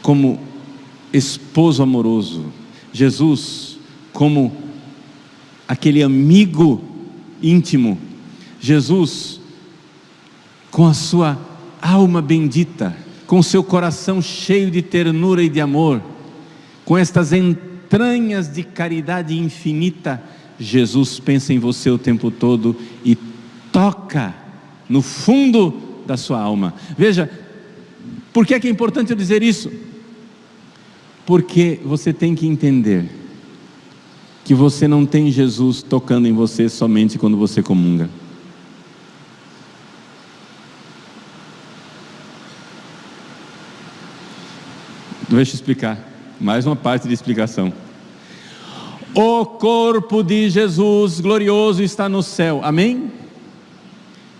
como 0.00 0.49
esposo 1.12 1.82
amoroso, 1.82 2.46
Jesus, 2.92 3.78
como 4.12 4.52
aquele 5.66 6.02
amigo 6.02 6.82
íntimo, 7.42 7.98
Jesus, 8.60 9.40
com 10.70 10.86
a 10.86 10.94
sua 10.94 11.38
alma 11.80 12.20
bendita, 12.20 12.96
com 13.26 13.42
seu 13.42 13.62
coração 13.62 14.20
cheio 14.20 14.70
de 14.70 14.82
ternura 14.82 15.42
e 15.42 15.48
de 15.48 15.60
amor, 15.60 16.02
com 16.84 16.98
estas 16.98 17.32
entranhas 17.32 18.52
de 18.52 18.62
caridade 18.62 19.38
infinita, 19.38 20.22
Jesus 20.58 21.18
pensa 21.18 21.52
em 21.52 21.58
você 21.58 21.90
o 21.90 21.98
tempo 21.98 22.30
todo 22.30 22.76
e 23.04 23.16
toca 23.72 24.34
no 24.88 25.00
fundo 25.00 25.80
da 26.06 26.16
sua 26.16 26.40
alma. 26.40 26.74
Veja, 26.98 27.30
Por 28.32 28.46
que 28.46 28.54
é, 28.54 28.60
que 28.60 28.68
é 28.68 28.70
importante 28.70 29.10
eu 29.10 29.16
dizer 29.16 29.42
isso? 29.42 29.70
Porque 31.30 31.78
você 31.84 32.12
tem 32.12 32.34
que 32.34 32.44
entender 32.44 33.08
que 34.44 34.52
você 34.52 34.88
não 34.88 35.06
tem 35.06 35.30
Jesus 35.30 35.80
tocando 35.80 36.26
em 36.26 36.32
você 36.32 36.68
somente 36.68 37.20
quando 37.20 37.36
você 37.36 37.62
comunga. 37.62 38.10
Deixa 45.28 45.52
eu 45.52 45.54
explicar. 45.54 46.04
Mais 46.40 46.66
uma 46.66 46.74
parte 46.74 47.06
de 47.06 47.14
explicação. 47.14 47.72
O 49.14 49.46
corpo 49.46 50.24
de 50.24 50.50
Jesus 50.50 51.20
glorioso 51.20 51.80
está 51.80 52.08
no 52.08 52.24
céu. 52.24 52.60
Amém? 52.64 53.12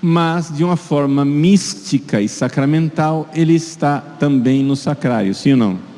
Mas 0.02 0.52
de 0.52 0.64
uma 0.64 0.76
forma 0.76 1.24
mística 1.24 2.20
e 2.20 2.28
sacramental, 2.28 3.30
ele 3.32 3.54
está 3.54 4.00
também 4.00 4.64
no 4.64 4.74
sacrário, 4.74 5.32
sim 5.36 5.52
ou 5.52 5.56
não? 5.56 5.89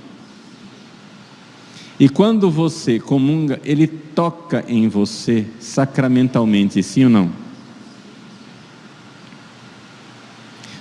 E 1.98 2.08
quando 2.08 2.50
você 2.50 2.98
comunga, 2.98 3.60
ele 3.64 3.86
toca 3.86 4.64
em 4.66 4.88
você 4.88 5.46
sacramentalmente, 5.60 6.82
sim 6.82 7.04
ou 7.04 7.10
não? 7.10 7.30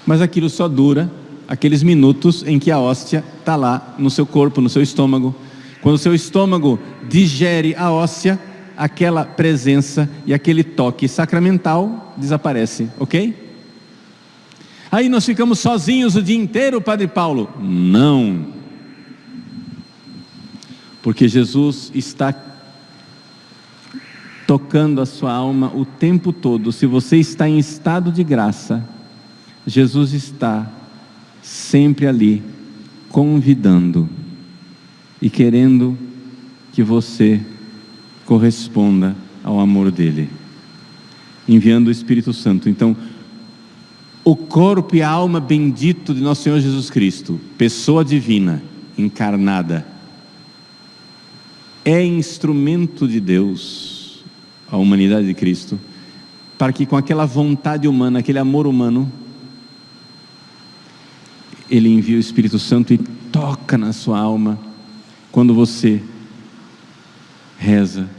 Mas 0.06 0.22
aquilo 0.22 0.50
só 0.50 0.68
dura 0.68 1.12
aqueles 1.48 1.84
minutos 1.84 2.44
em 2.48 2.58
que 2.58 2.72
a 2.72 2.80
hóstia 2.80 3.24
está 3.40 3.56
lá 3.56 3.96
no 3.98 4.10
seu 4.10 4.26
corpo, 4.26 4.62
no 4.62 4.70
seu 4.70 4.82
estômago. 4.82 5.36
Quando 5.82 5.96
o 5.96 6.00
seu 6.00 6.16
estômago 6.16 6.80
digere 7.10 7.76
a 7.76 7.92
hóstia, 7.92 8.40
aquela 8.78 9.26
presença 9.26 10.10
e 10.26 10.34
aquele 10.34 10.64
toque 10.64 11.08
sacramental 11.08 12.14
desaparece, 12.18 12.90
ok? 13.00 13.36
Aí 14.92 15.08
nós 15.08 15.26
ficamos 15.26 15.60
sozinhos 15.60 16.16
o 16.16 16.22
dia 16.22 16.36
inteiro, 16.36 16.82
Padre 16.82 17.08
Paulo? 17.08 17.50
Não. 17.60 18.61
Porque 21.02 21.28
Jesus 21.28 21.92
está 21.96 22.34
tocando 24.46 25.02
a 25.02 25.06
sua 25.06 25.32
alma 25.32 25.72
o 25.74 25.86
tempo 25.86 26.34
todo. 26.34 26.72
Se 26.72 26.86
você 26.86 27.18
está 27.18 27.48
em 27.48 27.58
estado 27.58 28.12
de 28.12 28.24
graça, 28.24 28.88
Jesus 29.66 30.14
está 30.14 30.70
sempre 31.42 32.08
ali, 32.08 32.44
convidando 33.10 34.10
e 35.22 35.30
querendo 35.30 35.98
que 36.74 36.84
você 36.84 37.42
corresponda 38.26 39.16
ao 39.44 39.60
amor 39.60 39.92
dele, 39.92 40.30
enviando 41.48 41.88
o 41.88 41.92
Espírito 41.92 42.34
Santo. 42.34 42.70
Então, 42.70 42.96
o 44.24 44.36
corpo 44.36 44.96
e 44.96 45.02
a 45.02 45.10
alma 45.10 45.40
bendito 45.40 46.14
de 46.14 46.22
nosso 46.22 46.44
Senhor 46.44 46.60
Jesus 46.60 46.90
Cristo, 46.90 47.40
pessoa 47.58 48.06
divina, 48.06 48.62
encarnada, 48.98 49.86
é 51.84 52.04
instrumento 52.04 53.08
de 53.08 53.20
Deus, 53.20 54.24
a 54.70 54.78
humanidade 54.78 55.28
de 55.28 55.34
Cristo, 55.34 55.80
para 56.58 56.72
que 56.72 56.86
com 56.86 56.96
aquela 56.96 57.26
vontade 57.26 57.88
humana, 57.88 58.20
aquele 58.20 58.40
amor 58.40 58.68
humano, 58.68 59.12
ele 61.70 61.90
envia 61.90 62.18
o 62.18 62.20
Espírito 62.20 62.60
Santo 62.60 62.94
e 62.94 62.98
toca 62.98 63.78
na 63.78 63.94
sua 63.94 64.20
alma 64.20 64.60
quando 65.32 65.54
você 65.54 66.02
reza, 67.58 68.10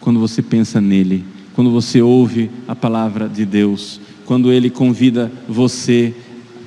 quando 0.00 0.18
você 0.18 0.40
pensa 0.40 0.80
nele, 0.80 1.24
quando 1.54 1.70
você 1.70 2.00
ouve 2.00 2.50
a 2.66 2.74
palavra 2.74 3.28
de 3.28 3.44
Deus, 3.44 4.00
quando 4.24 4.50
ele 4.50 4.70
convida 4.70 5.30
você 5.48 6.14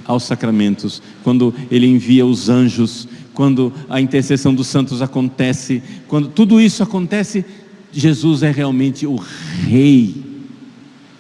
aos 0.05 0.23
sacramentos, 0.23 1.01
quando 1.23 1.53
ele 1.71 1.87
envia 1.87 2.25
os 2.25 2.47
anjos, 2.47 3.07
quando 3.35 3.71
a 3.89 4.01
intercessão 4.01 4.55
dos 4.55 4.67
santos 4.67 5.01
acontece, 5.01 5.83
quando 6.07 6.29
tudo 6.29 6.59
isso 6.59 6.81
acontece, 6.81 7.45
Jesus 7.91 8.41
é 8.41 8.49
realmente 8.49 9.05
o 9.05 9.15
Rei 9.15 10.23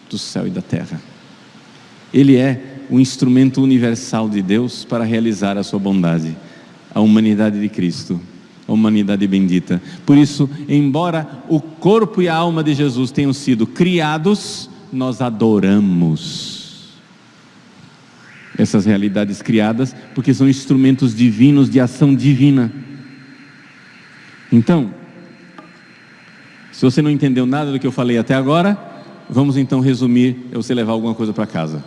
do 0.09 0.17
céu 0.17 0.47
e 0.47 0.49
da 0.49 0.61
terra. 0.61 1.01
Ele 2.13 2.37
é 2.37 2.79
o 2.89 2.99
instrumento 2.99 3.61
universal 3.61 4.29
de 4.29 4.41
Deus 4.41 4.85
para 4.85 5.03
realizar 5.03 5.57
a 5.57 5.63
sua 5.63 5.79
bondade, 5.79 6.35
a 6.93 7.01
humanidade 7.01 7.59
de 7.59 7.67
Cristo, 7.67 8.19
a 8.67 8.71
humanidade 8.71 9.27
bendita. 9.27 9.81
Por 10.05 10.17
isso, 10.17 10.49
embora 10.69 11.43
o 11.49 11.59
corpo 11.59 12.21
e 12.21 12.29
a 12.29 12.35
alma 12.35 12.63
de 12.63 12.73
Jesus 12.73 13.11
tenham 13.11 13.33
sido 13.33 13.67
criados, 13.67 14.69
nós 14.91 15.21
adoramos 15.21 16.54
essas 18.57 18.85
realidades 18.85 19.41
criadas, 19.41 19.95
porque 20.13 20.33
são 20.33 20.47
instrumentos 20.47 21.15
divinos 21.15 21.69
de 21.69 21.79
ação 21.79 22.15
divina. 22.15 22.71
Então, 24.51 24.93
se 26.71 26.81
você 26.83 27.01
não 27.01 27.09
entendeu 27.09 27.45
nada 27.45 27.71
do 27.71 27.79
que 27.79 27.87
eu 27.87 27.91
falei 27.91 28.17
até 28.17 28.33
agora, 28.33 28.77
vamos 29.29 29.57
então 29.57 29.79
resumir, 29.79 30.47
é 30.51 30.55
você 30.55 30.73
levar 30.73 30.93
alguma 30.93 31.13
coisa 31.13 31.33
para 31.33 31.45
casa. 31.45 31.83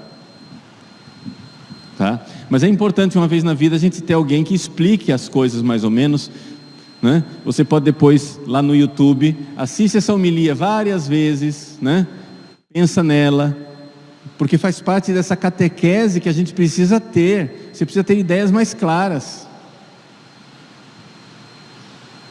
Tá? 1.96 2.24
Mas 2.48 2.62
é 2.62 2.68
importante 2.68 3.18
uma 3.18 3.26
vez 3.26 3.42
na 3.42 3.54
vida 3.54 3.76
a 3.76 3.78
gente 3.78 4.02
ter 4.02 4.14
alguém 4.14 4.44
que 4.44 4.54
explique 4.54 5.12
as 5.12 5.28
coisas 5.28 5.62
mais 5.62 5.84
ou 5.84 5.90
menos. 5.90 6.30
Né? 7.02 7.24
Você 7.44 7.64
pode 7.64 7.84
depois 7.84 8.40
lá 8.46 8.62
no 8.62 8.74
YouTube 8.74 9.36
assiste 9.56 9.96
essa 9.96 10.14
homilia 10.14 10.54
várias 10.54 11.08
vezes, 11.08 11.78
né? 11.82 12.06
pensa 12.72 13.02
nela, 13.02 13.56
porque 14.36 14.58
faz 14.58 14.80
parte 14.80 15.12
dessa 15.12 15.36
catequese 15.36 16.20
que 16.20 16.28
a 16.28 16.32
gente 16.32 16.52
precisa 16.52 17.00
ter. 17.00 17.70
Você 17.72 17.84
precisa 17.84 18.04
ter 18.04 18.18
ideias 18.18 18.50
mais 18.50 18.74
claras. 18.74 19.46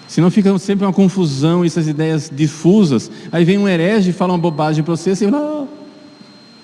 Senão 0.07 0.31
fica 0.31 0.57
sempre 0.57 0.85
uma 0.85 0.93
confusão, 0.93 1.65
essas 1.65 1.87
ideias 1.87 2.31
difusas. 2.33 3.11
Aí 3.31 3.43
vem 3.43 3.57
um 3.57 3.67
herege 3.67 4.11
e 4.11 4.13
fala 4.13 4.33
uma 4.33 4.39
bobagem 4.39 4.83
para 4.83 4.95
você, 4.95 5.15
você 5.15 5.29
não, 5.29 5.67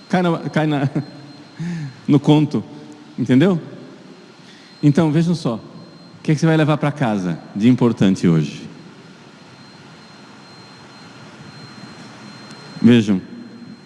cai, 0.10 0.22
na, 0.22 0.38
cai 0.50 0.66
na, 0.66 0.90
no 2.08 2.20
conto. 2.20 2.64
Entendeu? 3.18 3.60
Então, 4.82 5.12
vejam 5.12 5.36
só. 5.36 5.56
O 5.56 6.24
que, 6.24 6.32
é 6.32 6.36
que 6.36 6.40
você 6.40 6.46
vai 6.46 6.56
levar 6.56 6.78
para 6.78 6.92
casa 6.92 7.38
de 7.56 7.68
importante 7.68 8.28
hoje? 8.28 8.68
Vejam, 12.82 13.22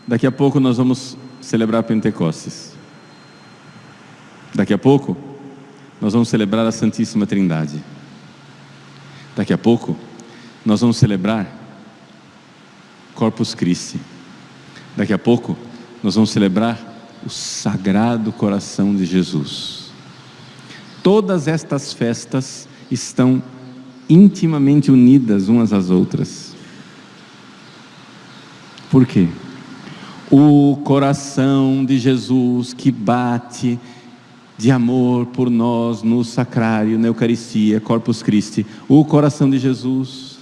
daqui 0.08 0.26
a 0.26 0.32
pouco 0.32 0.60
nós 0.60 0.78
vamos 0.78 1.18
celebrar 1.48 1.82
Pentecostes. 1.84 2.74
Daqui 4.54 4.74
a 4.74 4.78
pouco 4.78 5.16
nós 6.02 6.12
vamos 6.12 6.28
celebrar 6.28 6.68
a 6.68 6.74
Santíssima 6.74 7.26
Trindade. 7.26 7.82
Daqui 9.34 9.54
a 9.54 9.58
pouco 9.58 9.96
nós 10.66 10.82
vamos 10.82 10.98
celebrar 10.98 11.50
Corpus 13.16 13.56
Christi. 13.56 13.98
Daqui 14.98 15.14
a 15.14 15.18
pouco 15.18 15.58
nós 16.04 16.16
vamos 16.16 16.32
celebrar 16.32 16.78
o 17.26 17.30
Sagrado 17.30 18.34
Coração 18.34 18.94
de 18.94 19.06
Jesus. 19.06 19.90
Todas 21.02 21.48
estas 21.48 21.94
festas 21.94 22.68
estão 22.92 23.42
intimamente 24.10 24.92
unidas 24.92 25.48
umas 25.48 25.72
às 25.72 25.90
outras. 25.90 26.54
Por 28.92 29.06
quê? 29.06 29.30
O 30.30 30.78
coração 30.84 31.86
de 31.86 31.98
Jesus 31.98 32.74
que 32.74 32.92
bate 32.92 33.80
de 34.58 34.70
amor 34.72 35.28
por 35.28 35.50
nós 35.50 36.04
no 36.04 36.24
sacrário, 36.24 37.00
na 37.00 37.08
Eucaristia, 37.08 37.80
Corpus 37.80 38.22
Christi, 38.22 38.66
o 38.90 39.06
coração 39.06 39.50
de 39.50 39.58
Jesus 39.58 40.38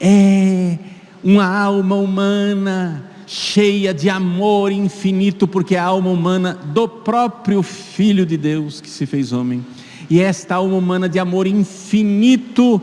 é 0.00 0.78
uma 1.22 1.46
alma 1.46 1.96
humana 1.96 3.04
cheia 3.26 3.92
de 3.92 4.08
amor 4.08 4.72
infinito, 4.72 5.46
porque 5.46 5.74
é 5.74 5.78
a 5.78 5.84
alma 5.84 6.10
humana 6.10 6.54
do 6.54 6.88
próprio 6.88 7.62
Filho 7.62 8.24
de 8.24 8.38
Deus 8.38 8.80
que 8.80 8.88
se 8.88 9.04
fez 9.04 9.32
homem. 9.32 9.66
E 10.08 10.20
esta 10.20 10.54
alma 10.54 10.76
humana 10.76 11.08
de 11.08 11.18
amor 11.18 11.46
infinito 11.46 12.80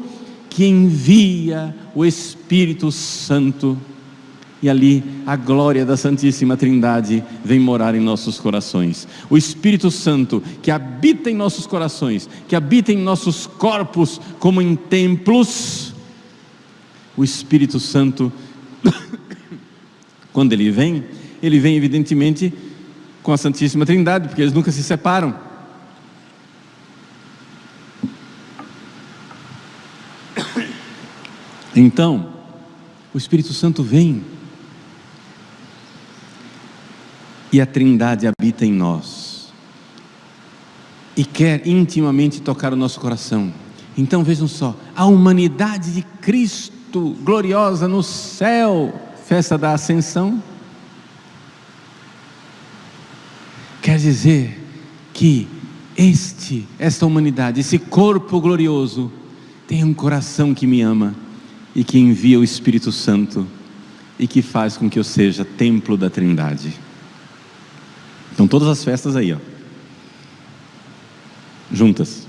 que 0.49 0.65
envia 0.65 1.73
o 1.95 2.05
Espírito 2.05 2.91
Santo. 2.91 3.77
E 4.63 4.69
ali 4.69 5.03
a 5.27 5.35
glória 5.35 5.85
da 5.85 5.97
Santíssima 5.97 6.55
Trindade 6.55 7.21
vem 7.43 7.59
morar 7.59 7.93
em 7.95 7.99
nossos 7.99 8.39
corações. 8.39 9.05
O 9.29 9.35
Espírito 9.35 9.91
Santo 9.91 10.41
que 10.61 10.71
habita 10.71 11.29
em 11.29 11.35
nossos 11.35 11.67
corações, 11.67 12.29
que 12.47 12.55
habita 12.55 12.93
em 12.93 12.97
nossos 12.97 13.45
corpos 13.45 14.21
como 14.39 14.61
em 14.61 14.73
templos. 14.73 15.93
O 17.17 17.25
Espírito 17.25 17.77
Santo 17.77 18.31
quando 20.31 20.53
ele 20.53 20.71
vem, 20.71 21.03
ele 21.41 21.59
vem 21.59 21.75
evidentemente 21.75 22.53
com 23.21 23.33
a 23.33 23.37
Santíssima 23.37 23.85
Trindade, 23.85 24.29
porque 24.29 24.41
eles 24.41 24.53
nunca 24.53 24.71
se 24.71 24.81
separam. 24.81 25.35
Então, 31.75 32.31
o 33.11 33.17
Espírito 33.17 33.51
Santo 33.51 33.81
vem 33.81 34.23
e 37.53 37.61
a 37.61 37.65
Trindade 37.65 38.27
habita 38.27 38.65
em 38.65 38.73
nós. 38.73 39.31
e 41.15 41.23
quer 41.23 41.67
intimamente 41.67 42.41
tocar 42.41 42.73
o 42.73 42.75
nosso 42.75 42.99
coração. 42.99 43.53
Então 43.95 44.23
vejam 44.23 44.47
só, 44.47 44.75
a 44.95 45.05
humanidade 45.05 45.93
de 45.93 46.01
Cristo 46.01 47.15
gloriosa 47.21 47.87
no 47.87 48.01
céu, 48.01 48.91
festa 49.27 49.55
da 49.55 49.73
ascensão, 49.73 50.41
quer 53.79 53.99
dizer 53.99 54.59
que 55.13 55.47
este, 55.95 56.67
esta 56.79 57.05
humanidade, 57.05 57.59
esse 57.59 57.77
corpo 57.77 58.41
glorioso, 58.41 59.11
tem 59.67 59.83
um 59.83 59.93
coração 59.93 60.55
que 60.55 60.65
me 60.65 60.81
ama 60.81 61.13
e 61.75 61.83
que 61.83 61.99
envia 61.99 62.39
o 62.39 62.43
Espírito 62.43 62.91
Santo 62.91 63.45
e 64.17 64.25
que 64.25 64.41
faz 64.41 64.77
com 64.77 64.89
que 64.89 64.97
eu 64.97 65.03
seja 65.03 65.45
templo 65.45 65.95
da 65.95 66.09
Trindade. 66.09 66.73
Então 68.33 68.47
todas 68.47 68.67
as 68.67 68.83
festas 68.83 69.15
aí, 69.15 69.31
ó. 69.31 69.37
Juntas. 71.71 72.27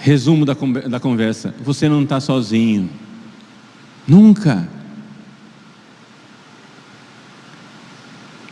Resumo 0.00 0.44
da, 0.44 0.54
da 0.88 1.00
conversa: 1.00 1.54
você 1.62 1.88
não 1.88 2.02
está 2.02 2.20
sozinho. 2.20 2.88
Nunca. 4.06 4.68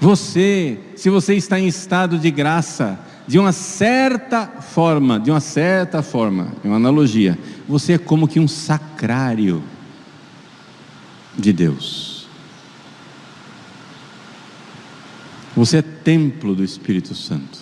Você, 0.01 0.79
se 0.97 1.11
você 1.11 1.35
está 1.35 1.61
em 1.61 1.67
estado 1.67 2.19
de 2.19 2.31
graça, 2.31 2.99
de 3.29 3.39
uma 3.39 3.53
certa 3.53 4.47
forma, 4.47 5.21
de 5.21 5.31
uma 5.31 5.41
certa 5.41 6.03
forma, 6.03 6.53
é 6.65 6.67
uma 6.67 6.77
analogia, 6.77 7.39
você 7.69 7.93
é 7.93 7.99
como 7.99 8.27
que 8.27 8.41
um 8.41 8.49
sacrário 8.49 9.63
de 11.41 11.53
Deus. 11.53 12.27
Você 15.57 15.79
é 15.79 15.83
templo 15.83 16.55
do 16.55 16.63
Espírito 16.63 17.15
Santo. 17.15 17.59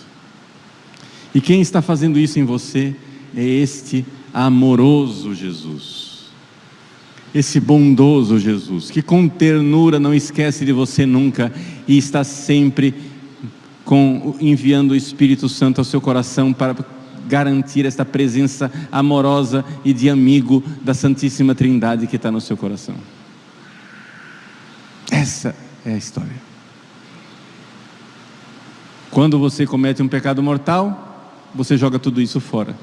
E 1.33 1.41
quem 1.41 1.61
está 1.61 1.81
fazendo 1.81 2.19
isso 2.19 2.39
em 2.39 2.43
você 2.43 2.95
é 3.35 3.43
este 3.43 4.05
amoroso 4.33 5.33
Jesus, 5.33 6.25
esse 7.33 7.59
bondoso 7.59 8.39
Jesus, 8.39 8.89
que 8.89 9.01
com 9.01 9.27
ternura 9.27 9.99
não 9.99 10.13
esquece 10.13 10.65
de 10.65 10.71
você 10.71 11.05
nunca 11.05 11.51
e 11.87 11.97
está 11.97 12.23
sempre 12.23 12.93
com, 13.85 14.35
enviando 14.39 14.91
o 14.91 14.95
Espírito 14.95 15.49
Santo 15.49 15.79
ao 15.79 15.85
seu 15.85 15.99
coração 15.99 16.53
para 16.53 16.75
garantir 17.27 17.85
esta 17.85 18.03
presença 18.03 18.71
amorosa 18.91 19.63
e 19.85 19.93
de 19.93 20.09
amigo 20.09 20.63
da 20.81 20.93
Santíssima 20.93 21.53
Trindade 21.53 22.07
que 22.07 22.15
está 22.15 22.31
no 22.31 22.41
seu 22.41 22.57
coração. 22.57 22.95
Essa 25.29 25.55
é 25.85 25.93
a 25.93 25.97
história. 25.97 26.41
Quando 29.11 29.37
você 29.37 29.63
comete 29.63 30.01
um 30.01 30.07
pecado 30.07 30.41
mortal, 30.41 31.31
você 31.53 31.77
joga 31.77 31.99
tudo 31.99 32.19
isso 32.19 32.39
fora. 32.39 32.75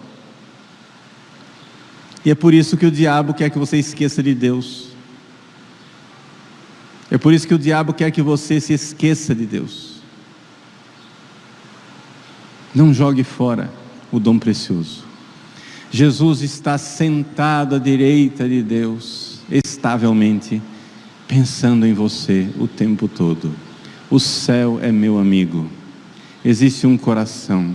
E 2.25 2.31
é 2.31 2.37
por 2.37 2.55
isso 2.55 2.77
que 2.77 2.87
o 2.87 2.91
diabo 2.91 3.35
quer 3.35 3.51
que 3.51 3.59
você 3.59 3.79
esqueça 3.79 4.23
de 4.23 4.33
Deus. 4.33 4.91
É 7.11 7.19
por 7.19 7.35
isso 7.35 7.49
que 7.49 7.55
o 7.55 7.59
diabo 7.59 7.93
quer 7.93 8.13
que 8.13 8.23
você 8.23 8.61
se 8.61 8.73
esqueça 8.73 9.35
de 9.35 9.45
Deus. 9.45 9.97
Não 12.73 12.95
jogue 12.95 13.25
fora 13.25 13.73
o 14.13 14.21
dom 14.21 14.39
precioso. 14.39 15.05
Jesus 15.91 16.43
está 16.43 16.79
sentado 16.79 17.75
à 17.75 17.79
direita 17.81 18.49
de 18.49 18.63
Deus, 18.63 19.41
estavelmente, 19.51 20.63
pensando 21.27 21.87
em 21.87 21.93
você 21.93 22.49
o 22.59 22.67
tempo 22.67 23.09
todo. 23.09 23.53
O 24.11 24.19
céu 24.21 24.79
é 24.81 24.93
meu 24.93 25.19
amigo. 25.19 25.69
Existe 26.45 26.87
um 26.87 26.97
coração 26.97 27.75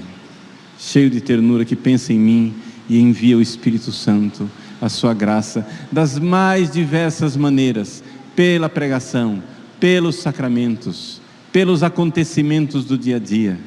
cheio 0.79 1.09
de 1.09 1.21
ternura 1.21 1.65
que 1.65 1.75
pensa 1.75 2.13
em 2.13 2.19
mim 2.19 2.53
e 2.89 2.99
envia 2.99 3.37
o 3.37 3.41
Espírito 3.41 3.91
Santo, 3.91 4.49
a 4.81 4.89
sua 4.89 5.13
graça, 5.13 5.67
das 5.91 6.17
mais 6.17 6.71
diversas 6.71 7.37
maneiras, 7.37 8.03
pela 8.35 8.69
pregação, 8.69 9.43
pelos 9.79 10.15
sacramentos, 10.15 11.21
pelos 11.51 11.83
acontecimentos 11.83 12.85
do 12.85 12.97
dia 12.97 13.17
a 13.17 13.19
dia. 13.19 13.59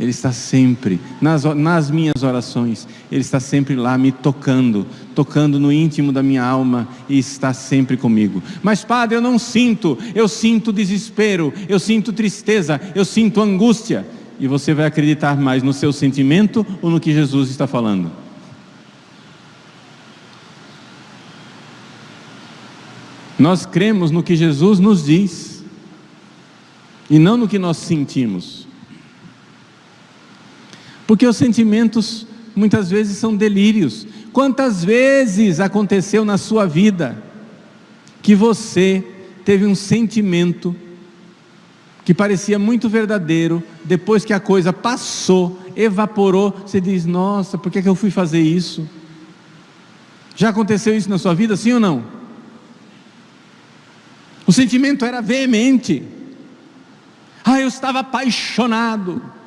Ele 0.00 0.08
está 0.08 0.32
sempre, 0.32 0.98
nas, 1.20 1.44
nas 1.44 1.90
minhas 1.90 2.22
orações, 2.22 2.88
Ele 3.12 3.20
está 3.20 3.38
sempre 3.38 3.76
lá 3.76 3.98
me 3.98 4.10
tocando, 4.10 4.86
tocando 5.14 5.60
no 5.60 5.70
íntimo 5.70 6.10
da 6.10 6.22
minha 6.22 6.42
alma 6.42 6.88
e 7.06 7.18
está 7.18 7.52
sempre 7.52 7.98
comigo. 7.98 8.42
Mas, 8.62 8.82
Padre, 8.82 9.18
eu 9.18 9.20
não 9.20 9.38
sinto, 9.38 9.98
eu 10.14 10.26
sinto 10.26 10.72
desespero, 10.72 11.52
eu 11.68 11.78
sinto 11.78 12.14
tristeza, 12.14 12.80
eu 12.94 13.04
sinto 13.04 13.42
angústia 13.42 14.06
e 14.38 14.48
você 14.48 14.72
vai 14.72 14.86
acreditar 14.86 15.36
mais 15.36 15.62
no 15.62 15.74
seu 15.74 15.92
sentimento 15.92 16.66
ou 16.80 16.88
no 16.88 16.98
que 16.98 17.12
Jesus 17.12 17.50
está 17.50 17.66
falando? 17.66 18.10
Nós 23.38 23.66
cremos 23.66 24.10
no 24.10 24.22
que 24.22 24.34
Jesus 24.34 24.78
nos 24.78 25.04
diz 25.04 25.62
e 27.10 27.18
não 27.18 27.36
no 27.36 27.46
que 27.46 27.58
nós 27.58 27.76
sentimos. 27.76 28.69
Porque 31.10 31.26
os 31.26 31.36
sentimentos 31.36 32.24
muitas 32.54 32.88
vezes 32.88 33.18
são 33.18 33.34
delírios. 33.34 34.06
Quantas 34.32 34.84
vezes 34.84 35.58
aconteceu 35.58 36.24
na 36.24 36.38
sua 36.38 36.66
vida 36.66 37.20
que 38.22 38.32
você 38.32 39.04
teve 39.44 39.66
um 39.66 39.74
sentimento 39.74 40.72
que 42.04 42.14
parecia 42.14 42.60
muito 42.60 42.88
verdadeiro, 42.88 43.60
depois 43.82 44.24
que 44.24 44.32
a 44.32 44.38
coisa 44.38 44.72
passou, 44.72 45.58
evaporou, 45.74 46.52
você 46.64 46.80
diz: 46.80 47.04
Nossa, 47.06 47.58
por 47.58 47.72
que, 47.72 47.80
é 47.80 47.82
que 47.82 47.88
eu 47.88 47.96
fui 47.96 48.12
fazer 48.12 48.40
isso? 48.40 48.88
Já 50.36 50.50
aconteceu 50.50 50.96
isso 50.96 51.10
na 51.10 51.18
sua 51.18 51.34
vida, 51.34 51.56
sim 51.56 51.72
ou 51.72 51.80
não? 51.80 52.04
O 54.46 54.52
sentimento 54.52 55.04
era 55.04 55.20
veemente. 55.20 56.04
Ah, 57.44 57.60
eu 57.60 57.66
estava 57.66 57.98
apaixonado. 57.98 59.39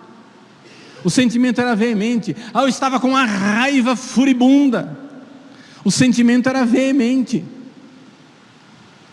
O 1.03 1.09
sentimento 1.09 1.59
era 1.59 1.75
veemente. 1.75 2.35
Ah, 2.53 2.61
eu 2.61 2.67
estava 2.67 2.99
com 2.99 3.09
uma 3.09 3.25
raiva 3.25 3.95
furibunda. 3.95 4.97
O 5.83 5.91
sentimento 5.91 6.47
era 6.47 6.65
veemente. 6.65 7.43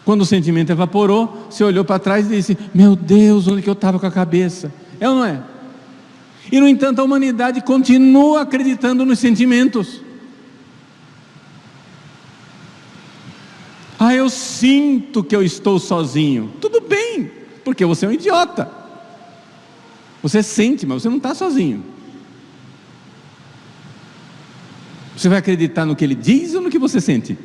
Quando 0.04 0.22
o 0.22 0.26
sentimento 0.26 0.70
evaporou, 0.70 1.46
você 1.50 1.64
olhou 1.64 1.84
para 1.84 1.98
trás 1.98 2.26
e 2.26 2.36
disse: 2.36 2.58
Meu 2.72 2.94
Deus, 2.94 3.48
onde 3.48 3.62
que 3.62 3.68
eu 3.68 3.74
estava 3.74 3.98
com 3.98 4.06
a 4.06 4.10
cabeça? 4.10 4.72
É 4.98 5.08
ou 5.08 5.16
não 5.16 5.24
é? 5.24 5.42
E 6.50 6.60
no 6.60 6.68
entanto, 6.68 7.00
a 7.00 7.04
humanidade 7.04 7.60
continua 7.60 8.42
acreditando 8.42 9.04
nos 9.04 9.18
sentimentos. 9.18 10.00
Ah, 13.98 14.14
eu 14.14 14.30
sinto 14.30 15.22
que 15.22 15.36
eu 15.36 15.42
estou 15.42 15.78
sozinho. 15.78 16.54
Tudo 16.60 16.80
bem, 16.80 17.30
porque 17.64 17.84
você 17.84 18.06
é 18.06 18.08
um 18.08 18.12
idiota. 18.12 18.79
Você 20.22 20.42
sente, 20.42 20.86
mas 20.86 21.02
você 21.02 21.08
não 21.08 21.16
está 21.16 21.34
sozinho. 21.34 21.84
Você 25.16 25.28
vai 25.28 25.38
acreditar 25.38 25.84
no 25.84 25.96
que 25.96 26.04
ele 26.04 26.14
diz 26.14 26.54
ou 26.54 26.60
no 26.60 26.70
que 26.70 26.78
você 26.78 27.00
sente? 27.00 27.38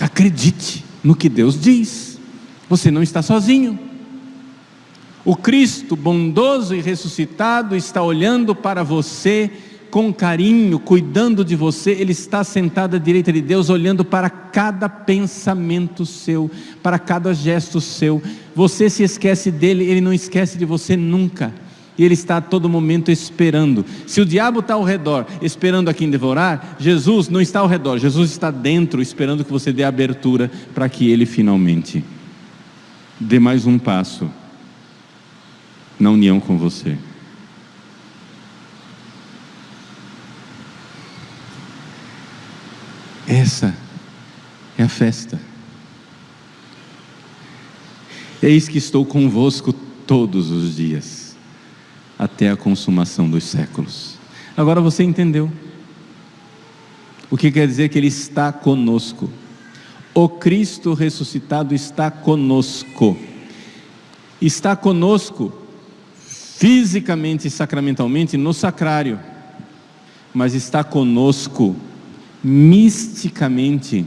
Acredite 0.00 0.84
no 1.02 1.14
que 1.14 1.28
Deus 1.28 1.60
diz. 1.60 2.18
Você 2.68 2.90
não 2.90 3.02
está 3.02 3.22
sozinho. 3.22 3.78
O 5.24 5.36
Cristo 5.36 5.94
bondoso 5.94 6.74
e 6.74 6.80
ressuscitado 6.80 7.76
está 7.76 8.02
olhando 8.02 8.54
para 8.54 8.82
você 8.82 9.50
com 9.90 10.12
carinho, 10.12 10.78
cuidando 10.78 11.44
de 11.44 11.56
você, 11.56 11.92
Ele 11.92 12.12
está 12.12 12.44
sentado 12.44 12.96
à 12.96 12.98
direita 12.98 13.32
de 13.32 13.40
Deus, 13.40 13.70
olhando 13.70 14.04
para 14.04 14.28
cada 14.30 14.88
pensamento 14.88 16.04
seu, 16.04 16.50
para 16.82 16.98
cada 16.98 17.34
gesto 17.34 17.80
seu. 17.80 18.22
Você 18.54 18.90
se 18.90 19.02
esquece 19.02 19.50
dele, 19.50 19.84
Ele 19.84 20.00
não 20.00 20.12
esquece 20.12 20.58
de 20.58 20.64
você 20.64 20.96
nunca 20.96 21.52
e 21.98 22.04
ele 22.04 22.14
está 22.14 22.36
a 22.36 22.40
todo 22.40 22.68
momento 22.68 23.10
esperando. 23.10 23.84
Se 24.06 24.20
o 24.20 24.24
diabo 24.24 24.60
está 24.60 24.74
ao 24.74 24.84
redor, 24.84 25.26
esperando 25.42 25.88
a 25.88 25.94
quem 25.94 26.08
devorar, 26.08 26.76
Jesus 26.78 27.28
não 27.28 27.40
está 27.40 27.58
ao 27.58 27.66
redor, 27.66 27.98
Jesus 27.98 28.30
está 28.30 28.52
dentro, 28.52 29.02
esperando 29.02 29.44
que 29.44 29.50
você 29.50 29.72
dê 29.72 29.82
abertura 29.82 30.48
para 30.72 30.88
que 30.88 31.10
ele 31.10 31.26
finalmente 31.26 32.04
dê 33.18 33.40
mais 33.40 33.66
um 33.66 33.78
passo 33.78 34.30
na 35.98 36.10
união 36.10 36.38
com 36.38 36.56
você. 36.56 36.96
Essa 43.48 43.74
é 44.76 44.82
a 44.82 44.88
festa. 44.90 45.40
Eis 48.42 48.68
que 48.68 48.76
estou 48.76 49.06
convosco 49.06 49.72
todos 49.72 50.50
os 50.50 50.76
dias 50.76 51.34
até 52.18 52.50
a 52.50 52.56
consumação 52.58 53.26
dos 53.26 53.44
séculos. 53.44 54.18
Agora 54.54 54.82
você 54.82 55.02
entendeu. 55.02 55.50
O 57.30 57.38
que 57.38 57.50
quer 57.50 57.66
dizer 57.66 57.88
que 57.88 57.96
Ele 57.96 58.08
está 58.08 58.52
conosco. 58.52 59.30
O 60.12 60.28
Cristo 60.28 60.92
ressuscitado 60.92 61.74
está 61.74 62.10
conosco. 62.10 63.16
Está 64.42 64.76
conosco 64.76 65.54
fisicamente 66.14 67.48
e 67.48 67.50
sacramentalmente 67.50 68.36
no 68.36 68.52
sacrário, 68.52 69.18
mas 70.34 70.52
está 70.52 70.84
conosco 70.84 71.74
misticamente 72.42 74.04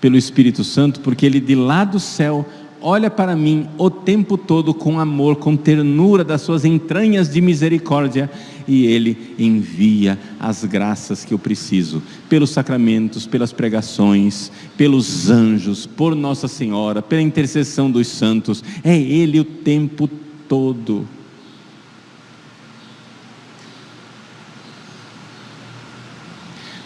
pelo 0.00 0.16
Espírito 0.16 0.62
Santo, 0.62 1.00
porque 1.00 1.24
Ele 1.24 1.40
de 1.40 1.54
lá 1.54 1.84
do 1.84 1.98
céu 1.98 2.46
olha 2.80 3.10
para 3.10 3.34
mim 3.34 3.66
o 3.78 3.88
tempo 3.88 4.36
todo 4.36 4.74
com 4.74 5.00
amor, 5.00 5.36
com 5.36 5.56
ternura 5.56 6.22
das 6.22 6.42
suas 6.42 6.66
entranhas 6.66 7.30
de 7.30 7.40
misericórdia 7.40 8.30
e 8.68 8.84
Ele 8.84 9.34
envia 9.38 10.18
as 10.38 10.64
graças 10.64 11.24
que 11.24 11.32
eu 11.32 11.38
preciso, 11.38 12.02
pelos 12.28 12.50
sacramentos, 12.50 13.26
pelas 13.26 13.52
pregações, 13.52 14.52
pelos 14.76 15.30
anjos, 15.30 15.86
por 15.86 16.14
Nossa 16.14 16.46
Senhora, 16.46 17.00
pela 17.00 17.22
intercessão 17.22 17.90
dos 17.90 18.06
santos. 18.08 18.62
É 18.82 18.94
Ele 18.94 19.40
o 19.40 19.44
tempo 19.44 20.08
todo. 20.46 21.06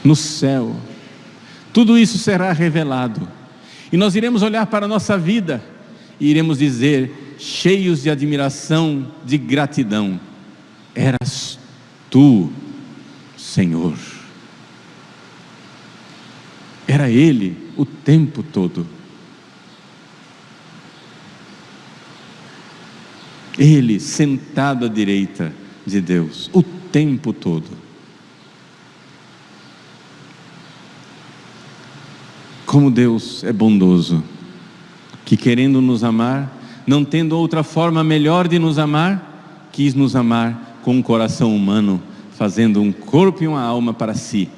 No 0.08 0.16
céu, 0.16 0.74
tudo 1.70 1.98
isso 1.98 2.16
será 2.16 2.50
revelado. 2.54 3.28
E 3.92 3.96
nós 3.98 4.16
iremos 4.16 4.40
olhar 4.40 4.64
para 4.64 4.86
a 4.86 4.88
nossa 4.88 5.18
vida 5.18 5.62
e 6.18 6.30
iremos 6.30 6.60
dizer, 6.60 7.36
cheios 7.38 8.04
de 8.04 8.08
admiração, 8.08 9.12
de 9.22 9.36
gratidão: 9.36 10.18
Eras 10.94 11.58
tu, 12.08 12.50
Senhor. 13.36 13.98
Era 16.86 17.10
Ele 17.10 17.54
o 17.76 17.84
tempo 17.84 18.42
todo. 18.42 18.86
Ele 23.58 24.00
sentado 24.00 24.86
à 24.86 24.88
direita 24.88 25.52
de 25.84 26.00
Deus, 26.00 26.48
o 26.54 26.62
tempo 26.62 27.34
todo. 27.34 27.87
Como 32.68 32.90
Deus 32.90 33.42
é 33.44 33.50
bondoso, 33.50 34.22
que 35.24 35.38
querendo 35.38 35.80
nos 35.80 36.04
amar, 36.04 36.54
não 36.86 37.02
tendo 37.02 37.34
outra 37.34 37.62
forma 37.62 38.04
melhor 38.04 38.46
de 38.46 38.58
nos 38.58 38.78
amar, 38.78 39.70
quis 39.72 39.94
nos 39.94 40.14
amar 40.14 40.78
com 40.82 40.94
um 40.94 41.00
coração 41.00 41.56
humano, 41.56 41.98
fazendo 42.32 42.82
um 42.82 42.92
corpo 42.92 43.42
e 43.42 43.48
uma 43.48 43.62
alma 43.62 43.94
para 43.94 44.12
si. 44.12 44.50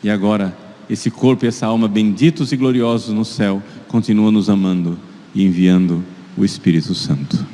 E 0.00 0.08
agora, 0.08 0.56
esse 0.88 1.10
corpo 1.10 1.44
e 1.44 1.48
essa 1.48 1.66
alma 1.66 1.88
benditos 1.88 2.52
e 2.52 2.56
gloriosos 2.56 3.12
no 3.12 3.24
céu, 3.24 3.60
continuam 3.88 4.30
nos 4.30 4.48
amando 4.48 4.96
e 5.34 5.44
enviando 5.44 6.04
o 6.36 6.44
Espírito 6.44 6.94
Santo. 6.94 7.44